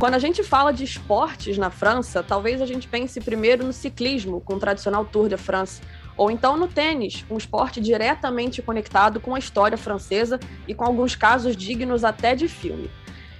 [0.00, 4.40] Quando a gente fala de esportes na França, talvez a gente pense primeiro no ciclismo,
[4.40, 5.82] com o tradicional Tour de France,
[6.16, 11.14] ou então no tênis, um esporte diretamente conectado com a história francesa e com alguns
[11.14, 12.90] casos dignos até de filme.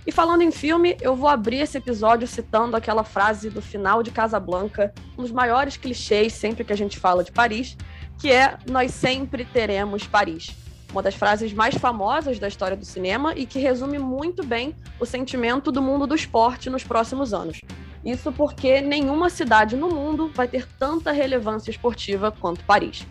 [0.06, 4.10] E falando em filme, eu vou abrir esse episódio citando aquela frase do final de
[4.10, 7.74] Casablanca, um dos maiores clichês sempre que a gente fala de Paris,
[8.18, 10.59] que é Nós sempre teremos Paris
[10.92, 15.06] uma das frases mais famosas da história do cinema e que resume muito bem o
[15.06, 17.60] sentimento do mundo do esporte nos próximos anos.
[18.04, 23.06] Isso porque nenhuma cidade no mundo vai ter tanta relevância esportiva quanto Paris.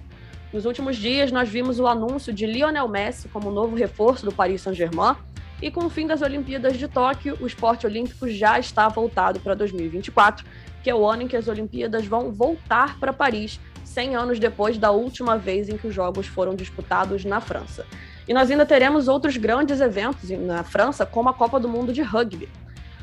[0.52, 4.62] Nos últimos dias, nós vimos o anúncio de Lionel Messi como novo reforço do Paris
[4.62, 5.16] Saint-Germain,
[5.62, 9.54] e com o fim das Olimpíadas de Tóquio, o esporte olímpico já está voltado para
[9.54, 10.46] 2024,
[10.82, 13.60] que é o ano em que as Olimpíadas vão voltar para Paris
[13.90, 17.86] 100 anos depois da última vez em que os Jogos foram disputados na França.
[18.28, 22.04] E nós ainda teremos outros grandes eventos na França, como a Copa do Mundo de
[22.04, 22.48] Rugby.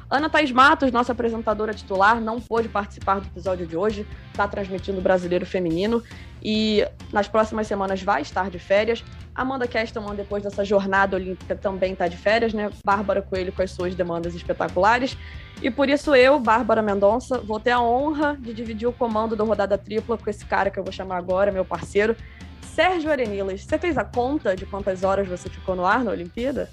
[0.08, 4.98] Ana Thaís Matos, nossa apresentadora titular, não pôde participar do episódio de hoje, está transmitindo
[4.98, 6.00] o Brasileiro Feminino
[6.48, 9.02] e nas próximas semanas vai estar de férias.
[9.34, 12.70] Amanda Kesterman, depois dessa jornada olímpica, também está de férias, né?
[12.84, 15.18] Bárbara Coelho com as suas demandas espetaculares.
[15.60, 19.42] E por isso eu, Bárbara Mendonça, vou ter a honra de dividir o comando da
[19.42, 22.14] rodada tripla com esse cara que eu vou chamar agora, meu parceiro,
[22.62, 23.64] Sérgio Arenilas.
[23.64, 26.70] Você fez a conta de quantas horas você ficou no ar na Olimpíada?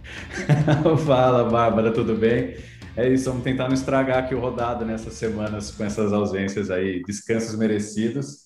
[1.04, 2.56] Fala, Bárbara, tudo bem?
[2.96, 7.02] É isso, vamos tentar não estragar aqui o rodado nessas semanas com essas ausências aí,
[7.02, 8.45] descansos merecidos.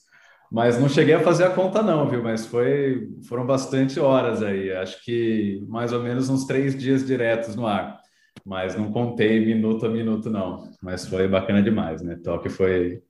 [0.50, 2.22] Mas não cheguei a fazer a conta não, viu?
[2.22, 4.72] Mas foi, foram bastante horas aí.
[4.72, 8.00] Acho que mais ou menos uns três dias diretos no ar.
[8.44, 10.68] Mas não contei minuto a minuto não.
[10.82, 12.16] Mas foi bacana demais, né?
[12.16, 13.02] Tóquio foi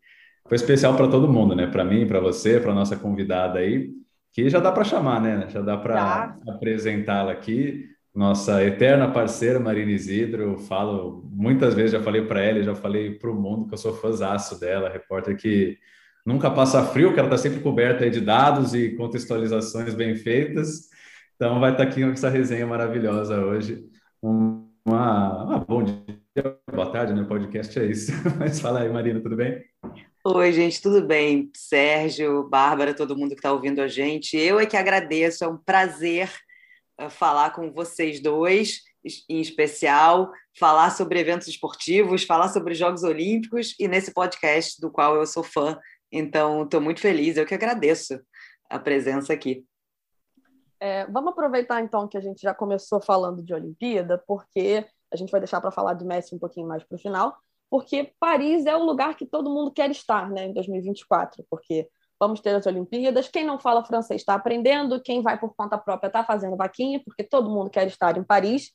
[0.48, 1.66] foi especial para todo mundo, né?
[1.66, 3.91] Para mim, para você, para nossa convidada aí,
[4.32, 5.47] que já dá para chamar, né?
[5.48, 10.42] Já dá para apresentá-la aqui nossa eterna parceira Marina Isidro.
[10.42, 13.78] Eu falo muitas vezes, já falei para ela, já falei para o mundo que eu
[13.78, 15.78] sou fãzaço dela, repórter que
[16.25, 20.88] nunca passa frio, que ela está sempre coberta de dados e contextualizações bem feitas.
[21.36, 23.84] Então vai estar tá aqui essa resenha maravilhosa hoje.
[24.22, 26.04] Uma, uma bom dia,
[26.72, 27.22] boa tarde, né?
[27.22, 28.12] O podcast é isso.
[28.38, 29.64] Mas fala aí, Marina, tudo bem?
[30.25, 31.50] Oi, gente, tudo bem?
[31.56, 34.36] Sérgio, Bárbara, todo mundo que está ouvindo a gente.
[34.36, 36.30] Eu é que agradeço, é um prazer
[37.09, 38.82] falar com vocês dois,
[39.28, 45.16] em especial, falar sobre eventos esportivos, falar sobre Jogos Olímpicos e nesse podcast do qual
[45.16, 45.78] eu sou fã.
[46.12, 48.21] Então, estou muito feliz, eu que agradeço
[48.69, 49.65] a presença aqui.
[50.81, 55.31] É, vamos aproveitar então que a gente já começou falando de Olimpíada, porque a gente
[55.31, 57.37] vai deixar para falar de Messi um pouquinho mais para o final,
[57.69, 61.88] porque Paris é o lugar que todo mundo quer estar né, em 2024, porque
[62.19, 63.28] vamos ter as Olimpíadas.
[63.28, 67.22] Quem não fala francês está aprendendo, quem vai por conta própria está fazendo vaquinha, porque
[67.22, 68.71] todo mundo quer estar em Paris.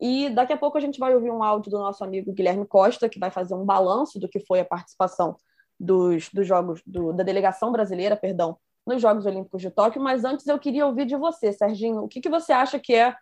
[0.00, 3.08] E daqui a pouco a gente vai ouvir um áudio do nosso amigo Guilherme Costa,
[3.08, 5.36] que vai fazer um balanço do que foi a participação
[5.82, 8.56] dos, dos Jogos, do, da delegação brasileira, perdão,
[8.86, 10.00] nos Jogos Olímpicos de Tóquio.
[10.00, 13.14] Mas antes eu queria ouvir de você, Serginho, o que, que você acha que é,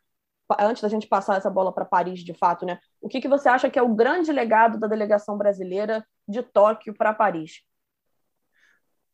[0.59, 2.79] antes da gente passar essa bola para Paris de fato, né?
[3.01, 6.95] O que, que você acha que é o grande legado da delegação brasileira de Tóquio
[6.95, 7.63] para Paris?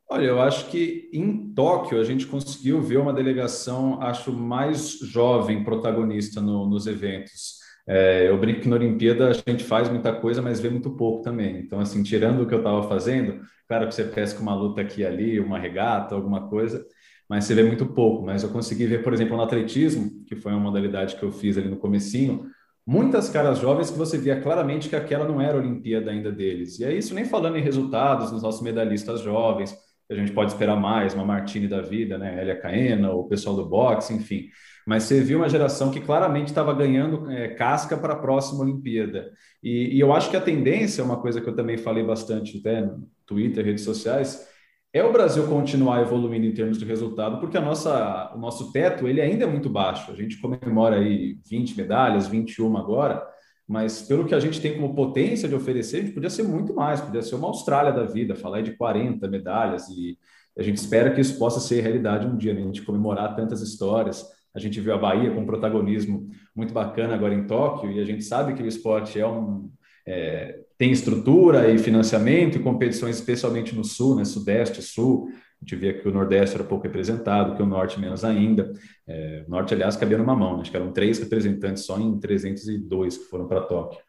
[0.09, 5.65] Olha, eu acho que em Tóquio a gente conseguiu ver uma delegação, acho, mais jovem
[5.65, 7.61] protagonista no, nos eventos.
[7.89, 11.23] É, eu brinco que na Olimpíada a gente faz muita coisa, mas vê muito pouco
[11.23, 11.59] também.
[11.59, 15.03] Então, assim, tirando o que eu estava fazendo, claro que você pesca uma luta aqui
[15.03, 16.85] e ali, uma regata, alguma coisa,
[17.29, 18.25] mas você vê muito pouco.
[18.25, 21.57] Mas eu consegui ver, por exemplo, no atletismo, que foi uma modalidade que eu fiz
[21.57, 22.47] ali no comecinho,
[22.85, 26.81] muitas caras jovens que você via claramente que aquela não era a Olimpíada ainda deles.
[26.81, 29.77] E é isso nem falando em resultados nos nossos medalhistas jovens,
[30.11, 32.41] a gente pode esperar mais, uma Martini da vida, né?
[32.41, 34.49] Elia Caena, o pessoal do boxe, enfim.
[34.87, 39.33] Mas você viu uma geração que claramente estava ganhando é, casca para a próxima Olimpíada.
[39.63, 42.83] E, e, eu acho que a tendência, uma coisa que eu também falei bastante até
[42.83, 44.49] no Twitter, redes sociais,
[44.93, 49.09] é o Brasil continuar evoluindo em termos de resultado, porque a nossa, o nosso teto
[49.09, 50.13] ele ainda é muito baixo.
[50.13, 53.27] A gente comemora aí 20 medalhas, 21 agora,
[53.69, 56.73] mas pelo que a gente tem como potência de oferecer, a gente podia ser muito
[56.75, 60.17] mais, podia ser uma Austrália da vida, falar de 40 medalhas, e
[60.57, 62.63] a gente espera que isso possa ser realidade um dia, né?
[62.63, 64.25] a gente comemorar tantas histórias.
[64.55, 68.05] A gente viu a Bahia com um protagonismo muito bacana agora em Tóquio, e a
[68.05, 69.69] gente sabe que o esporte é um,
[70.07, 75.29] é, tem estrutura e financiamento e competições, especialmente no sul, né, sudeste, sul,
[75.67, 78.73] gente via que o Nordeste era pouco representado, que o Norte menos ainda.
[79.07, 80.63] É, o Norte, aliás, cabia numa mão, né?
[80.63, 84.01] acho que eram três representantes só em 302 que foram para Tóquio.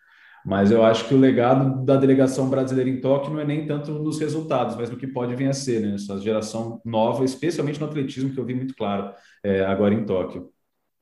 [0.45, 3.91] Mas eu acho que o legado da delegação brasileira em Tóquio não é nem tanto
[3.91, 5.95] nos resultados, mas no que pode vir a ser, né?
[5.95, 9.13] Essa geração nova, especialmente no atletismo, que eu vi muito claro
[9.43, 10.49] é, agora em Tóquio.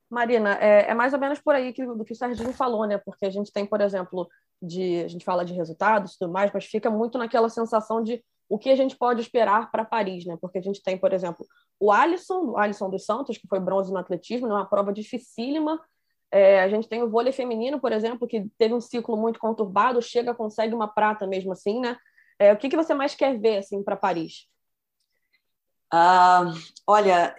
[0.10, 2.98] Marina, é, é, mais ou menos por aí que, do que o Serginho falou, né?
[2.98, 4.28] Porque a gente tem, por exemplo,
[4.62, 8.24] de a gente fala de resultados e tudo mais, mas fica muito naquela sensação de
[8.48, 10.38] o que a gente pode esperar para Paris, né?
[10.40, 11.46] Porque a gente tem, por exemplo,
[11.80, 15.82] o Alisson, o Alisson dos Santos, que foi bronze no atletismo, numa prova dificílima.
[16.32, 20.02] É, a gente tem o vôlei feminino, por exemplo, que teve um ciclo muito conturbado,
[20.02, 21.98] chega, consegue uma prata mesmo assim, né?
[22.38, 24.48] É, o que, que você mais quer ver assim para Paris?
[25.94, 26.52] Uh,
[26.86, 27.36] olha,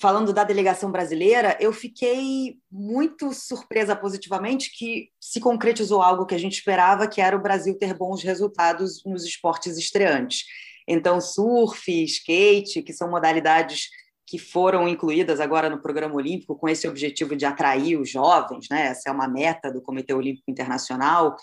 [0.00, 6.38] falando da delegação brasileira, eu fiquei muito surpresa positivamente que se concretizou algo que a
[6.38, 10.44] gente esperava, que era o Brasil ter bons resultados nos esportes estreantes.
[10.86, 13.88] Então, surf, skate, que são modalidades
[14.28, 18.88] que foram incluídas agora no programa olímpico com esse objetivo de atrair os jovens, né?
[18.88, 21.34] Essa é uma meta do Comitê Olímpico Internacional.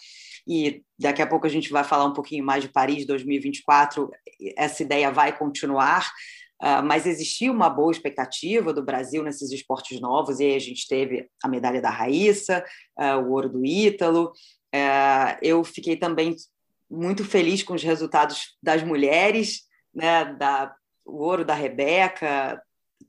[0.48, 4.12] E daqui a pouco a gente vai falar um pouquinho mais de Paris 2024.
[4.56, 6.12] Essa ideia vai continuar,
[6.62, 10.88] Uh, mas existia uma boa expectativa do Brasil nesses esportes novos, e aí a gente
[10.88, 12.64] teve a medalha da Raíssa,
[12.98, 14.32] uh, o ouro do Ítalo.
[14.74, 16.36] Uh, eu fiquei também
[16.90, 19.64] muito feliz com os resultados das mulheres,
[19.94, 20.74] né, da,
[21.06, 22.62] o ouro da Rebeca,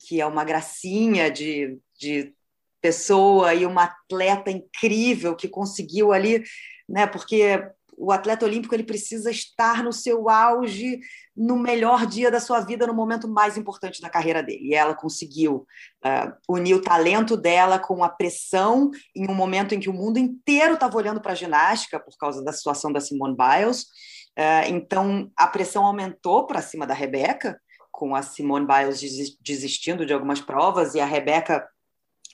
[0.07, 2.35] que é uma gracinha de, de
[2.81, 6.43] pessoa e uma atleta incrível que conseguiu ali,
[6.89, 7.63] né, porque
[7.97, 11.01] o atleta olímpico ele precisa estar no seu auge,
[11.35, 14.69] no melhor dia da sua vida, no momento mais importante da carreira dele.
[14.69, 15.67] E ela conseguiu
[16.05, 20.19] uh, unir o talento dela com a pressão em um momento em que o mundo
[20.19, 23.83] inteiro estava olhando para a ginástica por causa da situação da Simone Biles.
[24.39, 27.59] Uh, então a pressão aumentou para cima da Rebeca,
[27.91, 29.01] com a Simone Biles
[29.41, 31.67] desistindo de algumas provas e a Rebeca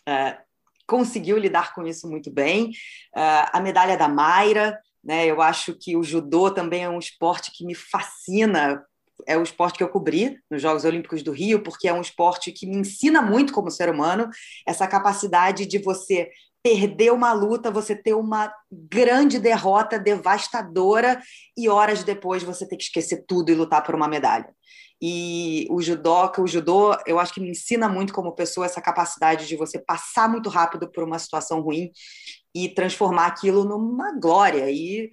[0.09, 0.43] uh,
[0.87, 2.73] conseguiu lidar com isso muito bem.
[3.14, 5.26] a medalha da Mayra, né?
[5.26, 8.84] Eu acho que o judô também é um esporte que me fascina.
[9.26, 12.50] É o esporte que eu cobri nos Jogos Olímpicos do Rio, porque é um esporte
[12.52, 14.28] que me ensina muito como ser humano,
[14.66, 16.31] essa capacidade de você
[16.62, 21.20] perder uma luta, você ter uma grande derrota devastadora
[21.56, 24.49] e horas depois você ter que esquecer tudo e lutar por uma medalha.
[25.04, 29.49] E o judoca, o judô, eu acho que me ensina muito como pessoa essa capacidade
[29.49, 31.90] de você passar muito rápido por uma situação ruim
[32.54, 34.70] e transformar aquilo numa glória.
[34.70, 35.10] E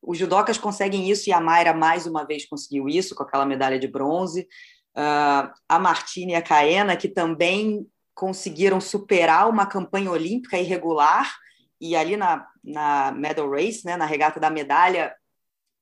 [0.00, 3.78] os judocas conseguem isso e a Mayra mais uma vez conseguiu isso com aquela medalha
[3.78, 4.48] de bronze.
[4.94, 11.34] Uh, a Martina e a Caena, que também conseguiram superar uma campanha olímpica irregular
[11.80, 15.14] e ali na, na medal race, né, na regata da medalha,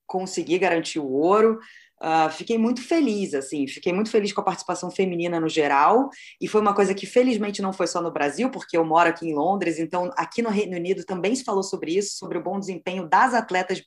[0.07, 1.59] conseguir garantir o ouro.
[2.01, 6.09] Uh, fiquei muito feliz, assim, fiquei muito feliz com a participação feminina no geral,
[6.41, 9.27] e foi uma coisa que felizmente não foi só no Brasil, porque eu moro aqui
[9.27, 12.59] em Londres, então aqui no Reino Unido também se falou sobre isso, sobre o bom
[12.59, 13.83] desempenho das atletas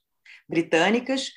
[0.48, 1.30] britânicas.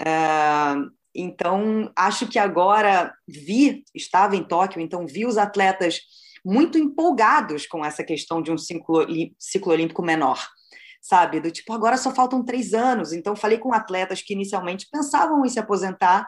[0.00, 6.00] Uh, então, acho que agora vi, estava em Tóquio, então vi os atletas
[6.42, 9.06] muito empolgados com essa questão de um ciclo,
[9.38, 10.42] ciclo olímpico menor
[11.02, 11.40] sabe?
[11.40, 13.12] Do tipo, agora só faltam três anos.
[13.12, 16.26] Então, falei com atletas que inicialmente pensavam em se aposentar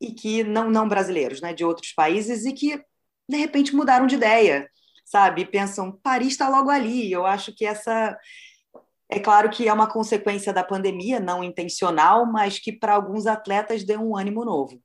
[0.00, 2.82] e que não, não brasileiros, né, de outros países e que
[3.28, 4.68] de repente mudaram de ideia,
[5.04, 5.44] sabe?
[5.44, 7.12] Pensam, Paris está logo ali.
[7.12, 8.18] Eu acho que essa
[9.10, 13.84] é claro que é uma consequência da pandemia, não intencional, mas que para alguns atletas
[13.84, 14.80] deu um ânimo novo.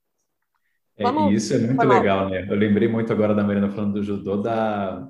[0.98, 2.46] É, e isso é muito legal, né?
[2.48, 5.08] Eu lembrei muito agora da Marina falando do judô, da,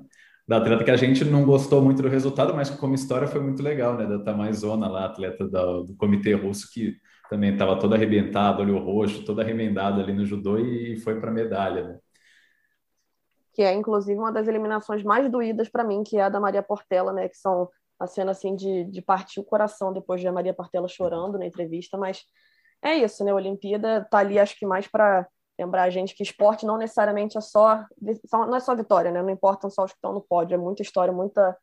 [0.52, 3.62] da atleta que a gente não gostou muito do resultado, mas como história foi muito
[3.62, 4.06] legal, né?
[4.06, 6.94] Da Tamaizona lá, atleta do, do comitê russo, que
[7.30, 11.88] também estava toda arrebentada, olho roxo, toda remendada ali no judô e foi para medalha,
[11.88, 11.98] né?
[13.54, 16.62] Que é, inclusive, uma das eliminações mais doídas para mim, que é a da Maria
[16.62, 17.30] Portela, né?
[17.30, 20.86] Que são a cena, assim, de, de partir o coração depois de a Maria Portela
[20.86, 22.24] chorando na entrevista, mas
[22.84, 23.30] é isso, né?
[23.30, 25.26] A Olimpíada tá ali, acho que mais para
[25.58, 27.84] lembrar a gente que esporte não necessariamente é só
[28.32, 29.22] não é só vitória, né?
[29.22, 31.56] Não importam só os que estão no pódio, é muita história, muita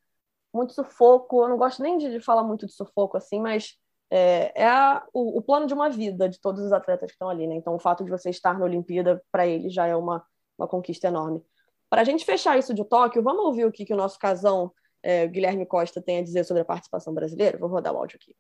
[0.53, 1.43] muito sufoco.
[1.43, 3.75] Eu não gosto nem de, de falar muito de sufoco assim, mas
[4.12, 7.29] é, é a, o, o, plano de uma vida de todos os atletas que estão
[7.29, 7.55] ali, né?
[7.55, 10.24] Então o fato de você estar na Olimpíada para ele já é uma,
[10.58, 11.43] uma conquista enorme.
[11.89, 14.72] Para a gente fechar isso de Tóquio, vamos ouvir o que, que o nosso casão
[15.01, 17.58] é, Guilherme Costa tem a dizer sobre a participação brasileira?
[17.58, 18.36] Vou rodar o áudio aqui.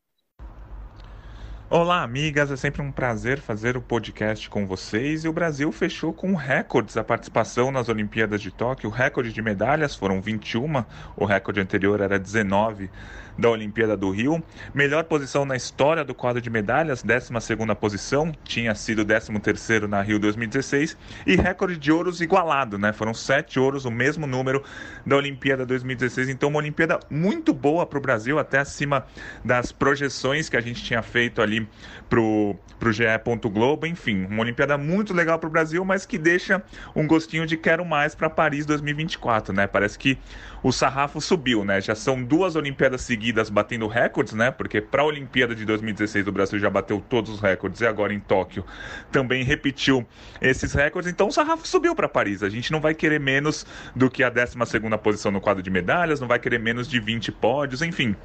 [1.71, 2.49] Olá, amigas.
[2.49, 5.23] É sempre um prazer fazer o podcast com vocês.
[5.23, 8.89] E o Brasil fechou com recordes a participação nas Olimpíadas de Tóquio.
[8.89, 10.83] O recorde de medalhas foram 21,
[11.15, 12.89] o recorde anterior era 19
[13.39, 14.43] da Olimpíada do Rio.
[14.73, 17.31] Melhor posição na história do quadro de medalhas, 12
[17.79, 20.97] posição, tinha sido 13 na Rio 2016.
[21.25, 22.91] E recorde de ouros igualado, né?
[22.91, 24.63] Foram sete ouros, o mesmo número
[25.05, 26.29] da Olimpíada 2016.
[26.29, 29.05] Então, uma Olimpíada muito boa para o Brasil, até acima
[29.43, 31.67] das projeções que a gente tinha feito ali
[32.09, 33.03] pro, pro GE.
[33.49, 36.61] Globo, enfim, uma Olimpíada muito legal para o Brasil, mas que deixa
[36.95, 39.67] um gostinho de quero mais para Paris 2024, né?
[39.67, 40.17] Parece que
[40.61, 41.79] o sarrafo subiu, né?
[41.79, 44.51] Já são duas Olimpíadas seguidas batendo recordes, né?
[44.51, 48.13] Porque para a Olimpíada de 2016 o Brasil já bateu todos os recordes e agora
[48.13, 48.65] em Tóquio
[49.11, 50.05] também repetiu
[50.41, 51.11] esses recordes.
[51.11, 52.43] Então o sarrafo subiu para Paris.
[52.43, 55.69] A gente não vai querer menos do que a 12 segunda posição no quadro de
[55.69, 58.15] medalhas, não vai querer menos de 20 pódios, enfim.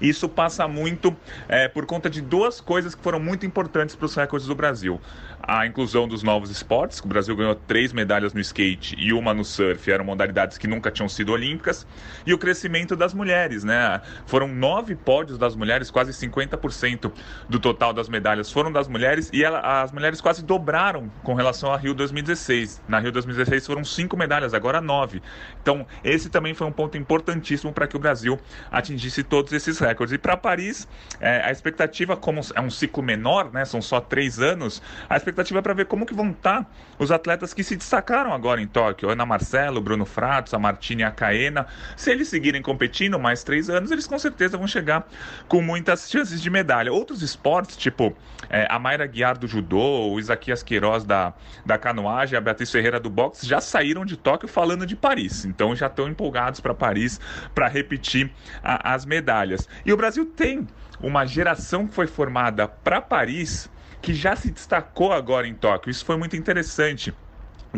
[0.00, 1.16] Isso passa muito
[1.48, 5.00] é, por conta de duas coisas que foram muito importantes para os recordes do Brasil.
[5.42, 9.44] A inclusão dos novos esportes, o Brasil ganhou três medalhas no skate e uma no
[9.44, 11.86] surf, eram modalidades que nunca tinham sido olímpicas,
[12.26, 14.00] e o crescimento das mulheres, né?
[14.26, 17.10] Foram nove pódios das mulheres, quase 50%
[17.48, 21.72] do total das medalhas foram das mulheres, e ela, as mulheres quase dobraram com relação
[21.72, 22.82] a Rio 2016.
[22.86, 25.22] Na Rio 2016 foram cinco medalhas, agora nove.
[25.62, 28.38] Então, esse também foi um ponto importantíssimo para que o Brasil
[28.70, 30.12] atingisse todos esses recordes recordes.
[30.12, 30.88] E para Paris,
[31.20, 35.58] é, a expectativa, como é um ciclo menor, né, são só três anos, a expectativa
[35.58, 38.66] é para ver como que vão estar tá os atletas que se destacaram agora em
[38.66, 39.10] Tóquio.
[39.10, 41.66] Ana Marcelo, Bruno Fratos, a Martini e a Caena.
[41.96, 45.06] Se eles seguirem competindo mais três anos, eles com certeza vão chegar
[45.48, 46.92] com muitas chances de medalha.
[46.92, 48.14] Outros esportes, tipo
[48.48, 51.34] é, a Mayra Guiar do judô, o Isaquias Queiroz da,
[51.64, 55.44] da canoagem, a Beatriz Ferreira do boxe, já saíram de Tóquio falando de Paris.
[55.44, 57.20] Então já estão empolgados para Paris
[57.54, 58.30] para repetir
[58.62, 59.59] a, as medalhas.
[59.84, 60.66] E o Brasil tem
[61.00, 63.68] uma geração que foi formada para Paris
[64.00, 65.90] que já se destacou agora em Tóquio.
[65.90, 67.14] Isso foi muito interessante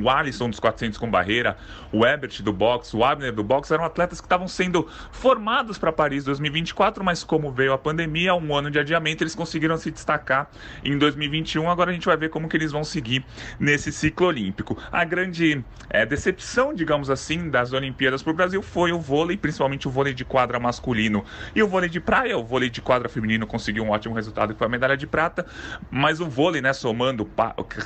[0.01, 1.57] o Alisson dos 400 com barreira,
[1.93, 5.93] o Ebert do boxe, o Abner do boxe, eram atletas que estavam sendo formados para
[5.93, 10.51] Paris 2024, mas como veio a pandemia, um ano de adiamento, eles conseguiram se destacar
[10.85, 11.69] em 2021.
[11.71, 13.25] Agora a gente vai ver como que eles vão seguir
[13.59, 14.79] nesse ciclo olímpico.
[14.91, 19.87] A grande é, decepção, digamos assim, das Olimpíadas para o Brasil foi o vôlei, principalmente
[19.87, 22.39] o vôlei de quadra masculino e o vôlei de praia.
[22.39, 25.47] O vôlei de quadra feminino conseguiu um ótimo resultado, que foi a medalha de prata,
[25.91, 27.29] mas o vôlei, né, somando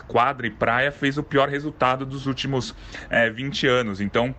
[0.06, 2.74] quadra e praia, fez o pior resultado dos últimos
[3.08, 4.00] é, 20 anos.
[4.00, 4.34] Então,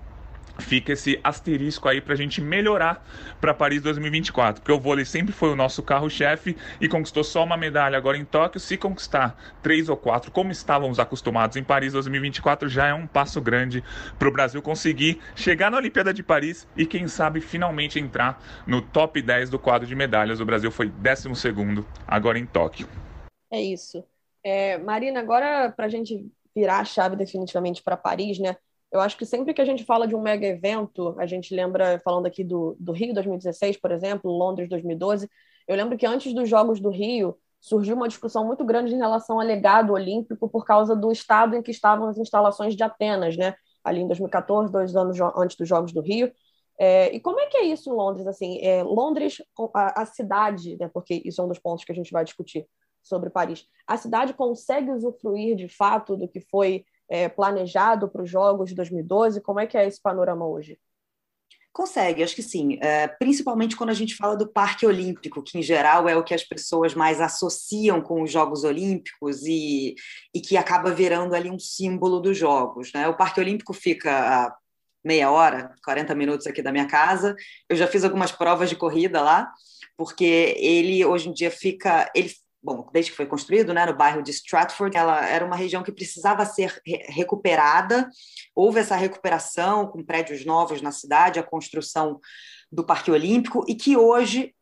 [0.60, 3.06] fica esse asterisco aí para a gente melhorar
[3.40, 7.58] para Paris 2024, porque o vôlei sempre foi o nosso carro-chefe e conquistou só uma
[7.58, 8.60] medalha agora em Tóquio.
[8.60, 13.42] Se conquistar três ou quatro, como estávamos acostumados em Paris 2024, já é um passo
[13.42, 13.84] grande
[14.18, 18.82] para o Brasil conseguir chegar na Olimpíada de Paris e, quem sabe, finalmente entrar no
[18.82, 20.40] top 10 do quadro de medalhas.
[20.40, 21.30] O Brasil foi 12
[22.08, 22.88] agora em Tóquio.
[23.52, 24.04] É isso.
[24.44, 28.56] É, Marina, agora para a gente virar a chave definitivamente para Paris, né?
[28.92, 32.00] Eu acho que sempre que a gente fala de um mega evento, a gente lembra,
[32.04, 35.30] falando aqui do, do Rio 2016, por exemplo, Londres 2012,
[35.68, 39.40] eu lembro que antes dos Jogos do Rio surgiu uma discussão muito grande em relação
[39.40, 43.54] ao legado olímpico por causa do estado em que estavam as instalações de Atenas, né?
[43.84, 46.32] Ali em 2014, dois anos antes dos Jogos do Rio.
[46.80, 48.26] É, e como é que é isso em Londres?
[48.26, 49.44] Assim, é, Londres,
[49.76, 50.90] a, a cidade, né?
[50.92, 52.66] Porque isso é um dos pontos que a gente vai discutir
[53.08, 53.66] sobre Paris.
[53.88, 58.76] A cidade consegue usufruir de fato do que foi é, planejado para os Jogos de
[58.76, 59.42] 2012?
[59.42, 60.78] Como é que é esse panorama hoje?
[61.78, 62.80] Consegue, acho que sim.
[62.82, 66.34] É, principalmente quando a gente fala do Parque Olímpico, que em geral é o que
[66.34, 69.94] as pessoas mais associam com os Jogos Olímpicos e,
[70.34, 72.92] e que acaba virando ali um símbolo dos Jogos.
[72.94, 73.08] Né?
[73.08, 74.58] O Parque Olímpico fica a
[75.06, 77.36] meia hora, 40 minutos aqui da minha casa.
[77.70, 79.52] Eu já fiz algumas provas de corrida lá,
[79.96, 82.12] porque ele hoje em dia fica.
[82.16, 82.32] Ele
[82.68, 85.92] bom, desde que foi construído, né, no bairro de Stratford, ela era uma região que
[85.92, 88.10] precisava ser re recuperada.
[88.54, 92.20] Houve essa recuperação com prédios novos na cidade, a construção
[92.70, 94.54] do Parque Olímpico e que hoje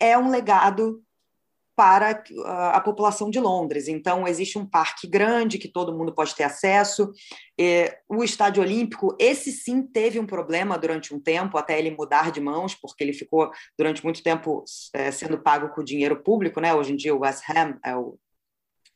[0.00, 1.00] é um legado
[1.74, 3.88] para a população de Londres.
[3.88, 7.10] Então, existe um parque grande que todo mundo pode ter acesso.
[8.08, 12.40] O Estádio Olímpico, esse sim teve um problema durante um tempo, até ele mudar de
[12.40, 16.60] mãos, porque ele ficou durante muito tempo é, sendo pago com dinheiro público.
[16.60, 16.74] Né?
[16.74, 18.18] Hoje em dia, o West Ham é o,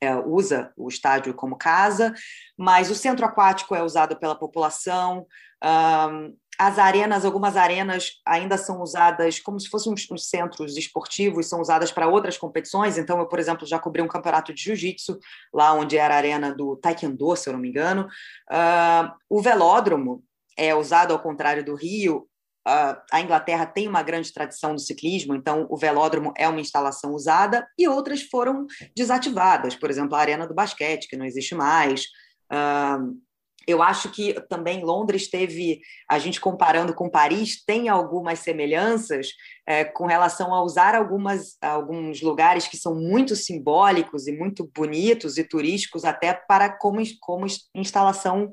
[0.00, 2.14] é, usa o estádio como casa,
[2.56, 5.26] mas o centro aquático é usado pela população.
[5.64, 11.60] Um, as arenas, algumas arenas ainda são usadas como se fossem uns, centros esportivos, são
[11.60, 12.96] usadas para outras competições.
[12.96, 15.18] Então, eu, por exemplo, já cobri um campeonato de jiu-jitsu,
[15.52, 18.08] lá onde era a arena do Taekwondo, se eu não me engano.
[18.50, 20.22] Uh, o velódromo
[20.56, 22.28] é usado ao contrário do Rio.
[22.66, 27.14] Uh, a Inglaterra tem uma grande tradição do ciclismo, então o velódromo é uma instalação
[27.14, 32.06] usada, e outras foram desativadas, por exemplo, a Arena do Basquete, que não existe mais.
[32.50, 33.25] Uh,
[33.66, 39.28] eu acho que também Londres teve, a gente comparando com Paris, tem algumas semelhanças
[39.66, 45.36] é, com relação a usar algumas, alguns lugares que são muito simbólicos e muito bonitos
[45.36, 48.52] e turísticos, até para como, como instalação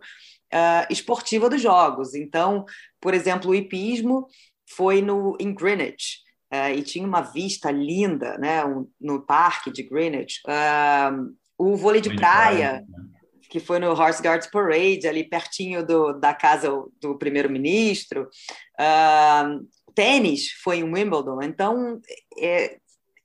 [0.53, 2.15] uh, esportiva dos jogos.
[2.15, 2.65] Então,
[2.99, 4.27] por exemplo, o hipismo
[4.75, 9.83] foi no, em Greenwich, uh, e tinha uma vista linda né, um, no parque de
[9.83, 10.41] Greenwich.
[10.47, 13.13] Uh, o vôlei de praia, né?
[13.53, 18.27] Que foi no Horse Guards Parade, ali pertinho do, da casa do primeiro-ministro.
[18.79, 21.39] Uh, tênis foi em Wimbledon.
[21.43, 22.01] Então,
[22.39, 22.79] é,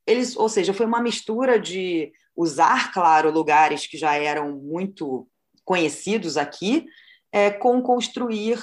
[0.06, 5.26] eles, ou seja, foi uma mistura de usar, claro, lugares que já eram muito
[5.64, 6.84] conhecidos aqui,
[7.32, 8.62] é, com construir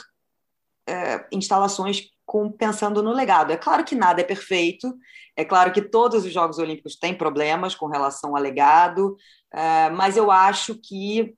[0.87, 3.51] é, instalações com, pensando no legado.
[3.51, 4.95] É claro que nada é perfeito,
[5.35, 9.17] é claro que todos os Jogos Olímpicos têm problemas com relação ao legado,
[9.51, 11.35] é, mas eu acho que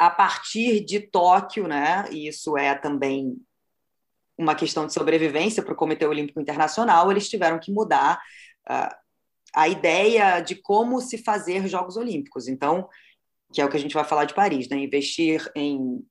[0.00, 3.36] a partir de Tóquio, né, e isso é também
[4.38, 8.18] uma questão de sobrevivência para o Comitê Olímpico Internacional, eles tiveram que mudar
[8.66, 8.96] uh,
[9.54, 12.48] a ideia de como se fazer Jogos Olímpicos.
[12.48, 12.88] Então,
[13.52, 14.78] que é o que a gente vai falar de Paris, né?
[14.78, 16.02] investir em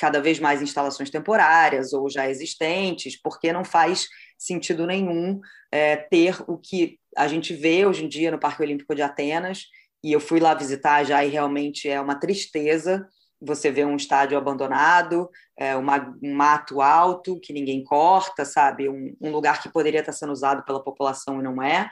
[0.00, 5.38] cada vez mais instalações temporárias ou já existentes, porque não faz sentido nenhum
[5.70, 9.66] é, ter o que a gente vê hoje em dia no Parque Olímpico de Atenas,
[10.02, 13.06] e eu fui lá visitar já e realmente é uma tristeza
[13.40, 18.88] você vê um estádio abandonado, é, uma, um mato alto que ninguém corta, sabe?
[18.88, 21.90] Um, um, lugar que poderia estar sendo usado pela população e não é.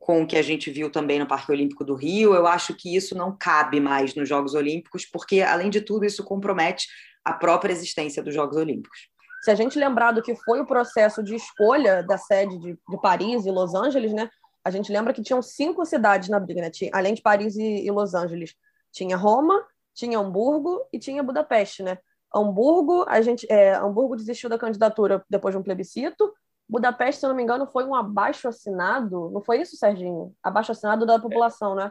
[0.00, 2.94] Com o que a gente viu também no Parque Olímpico do Rio, eu acho que
[2.96, 6.88] isso não cabe mais nos Jogos Olímpicos, porque, além de tudo, isso compromete
[7.24, 9.08] a própria existência dos Jogos Olímpicos.
[9.42, 13.00] Se a gente lembrar do que foi o processo de escolha da sede de, de
[13.00, 14.28] Paris e Los Angeles, né?
[14.64, 16.70] A gente lembra que tinham cinco cidades na briga, né?
[16.70, 18.54] Tinha, além de Paris e, e Los Angeles.
[18.90, 19.64] Tinha Roma,
[19.96, 21.98] tinha Hamburgo e tinha Budapeste, né?
[22.32, 26.32] Hamburgo, a gente, é, Hamburgo desistiu da candidatura depois de um plebiscito.
[26.68, 29.30] Budapeste, se eu não me engano, foi um abaixo assinado.
[29.30, 30.34] Não foi isso, Serginho?
[30.42, 31.90] Abaixo assinado da população, né?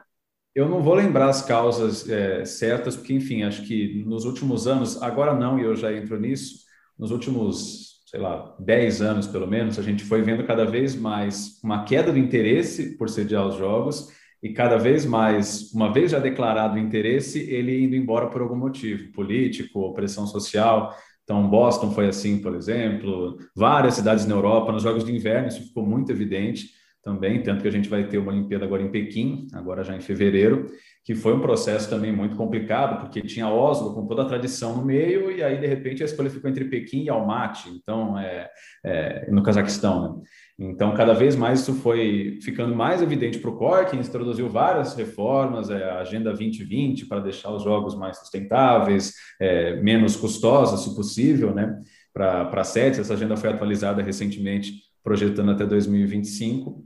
[0.54, 5.02] Eu não vou lembrar as causas é, certas, porque, enfim, acho que nos últimos anos,
[5.02, 6.60] agora não, e eu já entro nisso,
[6.98, 11.60] nos últimos, sei lá, 10 anos pelo menos, a gente foi vendo cada vez mais
[11.64, 14.14] uma queda do interesse por sediar os jogos
[14.46, 19.12] e cada vez mais, uma vez já declarado interesse, ele indo embora por algum motivo,
[19.12, 20.96] político, pressão social.
[21.24, 25.64] Então, Boston foi assim, por exemplo, várias cidades na Europa, nos Jogos de Inverno, isso
[25.64, 26.75] ficou muito evidente
[27.06, 30.02] também, tanto que a gente vai ter uma Olimpíada agora em Pequim, agora já em
[30.02, 30.65] fevereiro,
[31.04, 34.84] que foi um processo também muito complicado, porque tinha Oslo com toda a tradição no
[34.84, 38.50] meio, e aí, de repente, a escolha ficou entre Pequim e Almaty, então, é,
[38.84, 40.24] é no Cazaquistão, né?
[40.58, 44.96] Então, cada vez mais isso foi ficando mais evidente para o COR, que introduziu várias
[44.96, 50.96] reformas, é, a Agenda 2020 para deixar os jogos mais sustentáveis, é, menos custosos, se
[50.96, 51.78] possível, né,
[52.12, 53.00] para a SETES.
[53.00, 56.85] Essa agenda foi atualizada recentemente, projetando até 2025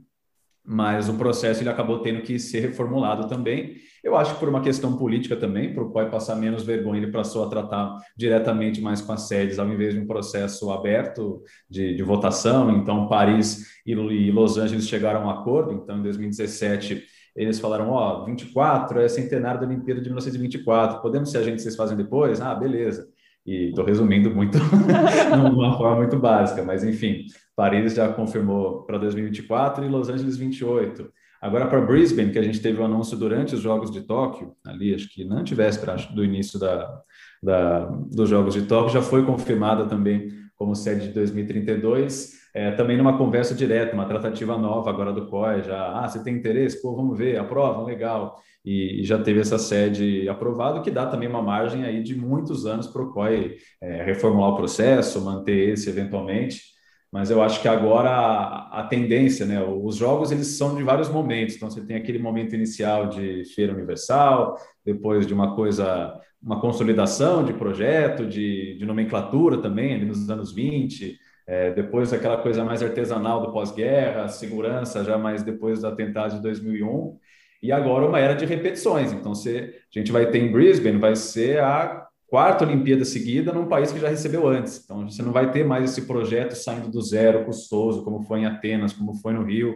[0.71, 3.77] mas o processo ele acabou tendo que ser reformulado também.
[4.03, 7.43] Eu acho que por uma questão política também, para o passar menos vergonha, ele passou
[7.43, 12.03] a tratar diretamente mais com as sedes, ao invés de um processo aberto de, de
[12.03, 12.69] votação.
[12.69, 15.73] Então, Paris e, e Los Angeles chegaram a um acordo.
[15.73, 17.03] Então, em 2017,
[17.36, 21.63] eles falaram: Ó, oh, 24 é centenário da Olimpíada de 1924, podemos ser a gente
[21.63, 22.39] vocês fazem depois?
[22.41, 23.10] Ah, beleza.
[23.49, 28.99] E estou resumindo muito, de uma forma muito básica, mas enfim, Paris já confirmou para
[28.99, 31.12] 2024 e Los Angeles 28.
[31.41, 34.53] Agora para Brisbane, que a gente teve o um anúncio durante os Jogos de Tóquio,
[34.63, 37.01] ali acho que na antevéspera do início da,
[37.41, 42.97] da, dos Jogos de Tóquio, já foi confirmada também como sede de 2032, é, também
[42.97, 46.81] numa conversa direta, uma tratativa nova agora do COI, já, ah, você tem interesse?
[46.81, 51.41] Pô, vamos ver, aprovam, legal e, já teve essa sede aprovada, que dá também uma
[51.41, 56.61] margem aí de muitos anos para o COI é, reformular o processo, manter esse eventualmente.
[57.09, 59.63] Mas eu acho que agora a, a, tendência, né?
[59.63, 61.55] Os jogos eles são de vários momentos.
[61.55, 67.43] Então você tem aquele momento inicial de feira universal, depois de uma coisa, uma consolidação
[67.45, 71.17] de projeto, de, de nomenclatura também, ali nos anos 20,
[71.49, 76.43] é, depois aquela coisa mais artesanal do pós-guerra, segurança já mais depois do atentado de
[76.43, 77.17] 2001
[77.63, 79.12] e agora uma era de repetições.
[79.12, 83.65] Então, se a gente vai ter em Brisbane, vai ser a quarta Olimpíada seguida num
[83.65, 84.83] país que já recebeu antes.
[84.83, 88.45] Então, você não vai ter mais esse projeto saindo do zero, custoso, como foi em
[88.45, 89.73] Atenas, como foi no Rio.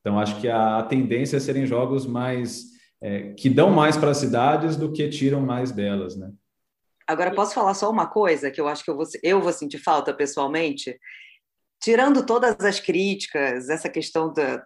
[0.00, 2.66] Então, acho que a, tendência é serem jogos mais
[3.02, 6.30] é, que dão mais para as cidades do que tiram mais delas, né?
[7.06, 9.78] Agora, posso falar só uma coisa que eu acho que eu vou, eu vou sentir
[9.78, 10.98] falta pessoalmente?
[11.80, 14.64] Tirando todas as críticas, essa questão da,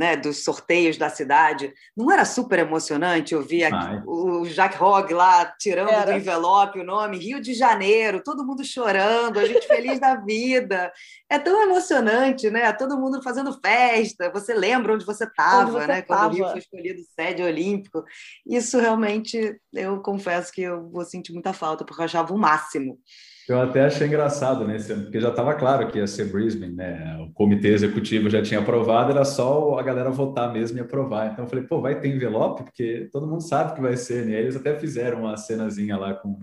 [0.00, 1.74] né, dos sorteios da cidade.
[1.94, 6.12] Não era super emocionante ouvir aqui, o Jacques Hogg lá tirando era.
[6.12, 10.90] do envelope o nome Rio de Janeiro, todo mundo chorando, a gente feliz da vida.
[11.28, 12.72] É tão emocionante, né?
[12.72, 14.32] Todo mundo fazendo festa.
[14.32, 16.00] Você lembra onde você estava, né?
[16.00, 18.02] Quando o Rio foi escolhido sede olímpico.
[18.46, 22.98] Isso realmente, eu confesso que eu vou sentir muita falta, porque eu achava o máximo.
[23.48, 27.18] Eu até achei engraçado ano, porque já estava claro que ia ser Brisbane, né?
[27.20, 31.32] O comitê executivo já tinha aprovado, era só a galera votar mesmo e aprovar.
[31.32, 32.62] Então eu falei, pô, vai ter envelope?
[32.64, 34.34] Porque todo mundo sabe que vai ser, né?
[34.34, 36.40] Eles até fizeram uma cenazinha lá com,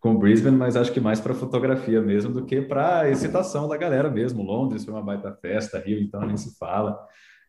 [0.00, 4.10] com Brisbane, mas acho que mais para fotografia mesmo do que para excitação da galera
[4.10, 4.42] mesmo.
[4.42, 6.98] Londres foi uma baita festa, Rio, então nem se fala.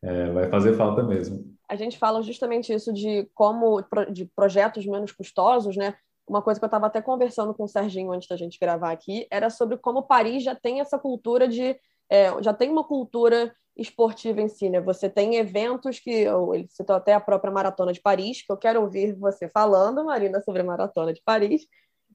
[0.01, 1.57] É, vai fazer falta mesmo.
[1.67, 5.95] A gente fala justamente isso de como de projetos menos custosos, né?
[6.29, 9.27] Uma coisa que eu estava até conversando com o Serginho antes da gente gravar aqui,
[9.31, 11.75] era sobre como Paris já tem essa cultura de.
[12.09, 14.79] É, já tem uma cultura esportiva em si, né?
[14.81, 16.11] Você tem eventos que.
[16.53, 20.39] Ele citou até a própria Maratona de Paris, que eu quero ouvir você falando, Marina,
[20.41, 21.65] sobre a Maratona de Paris.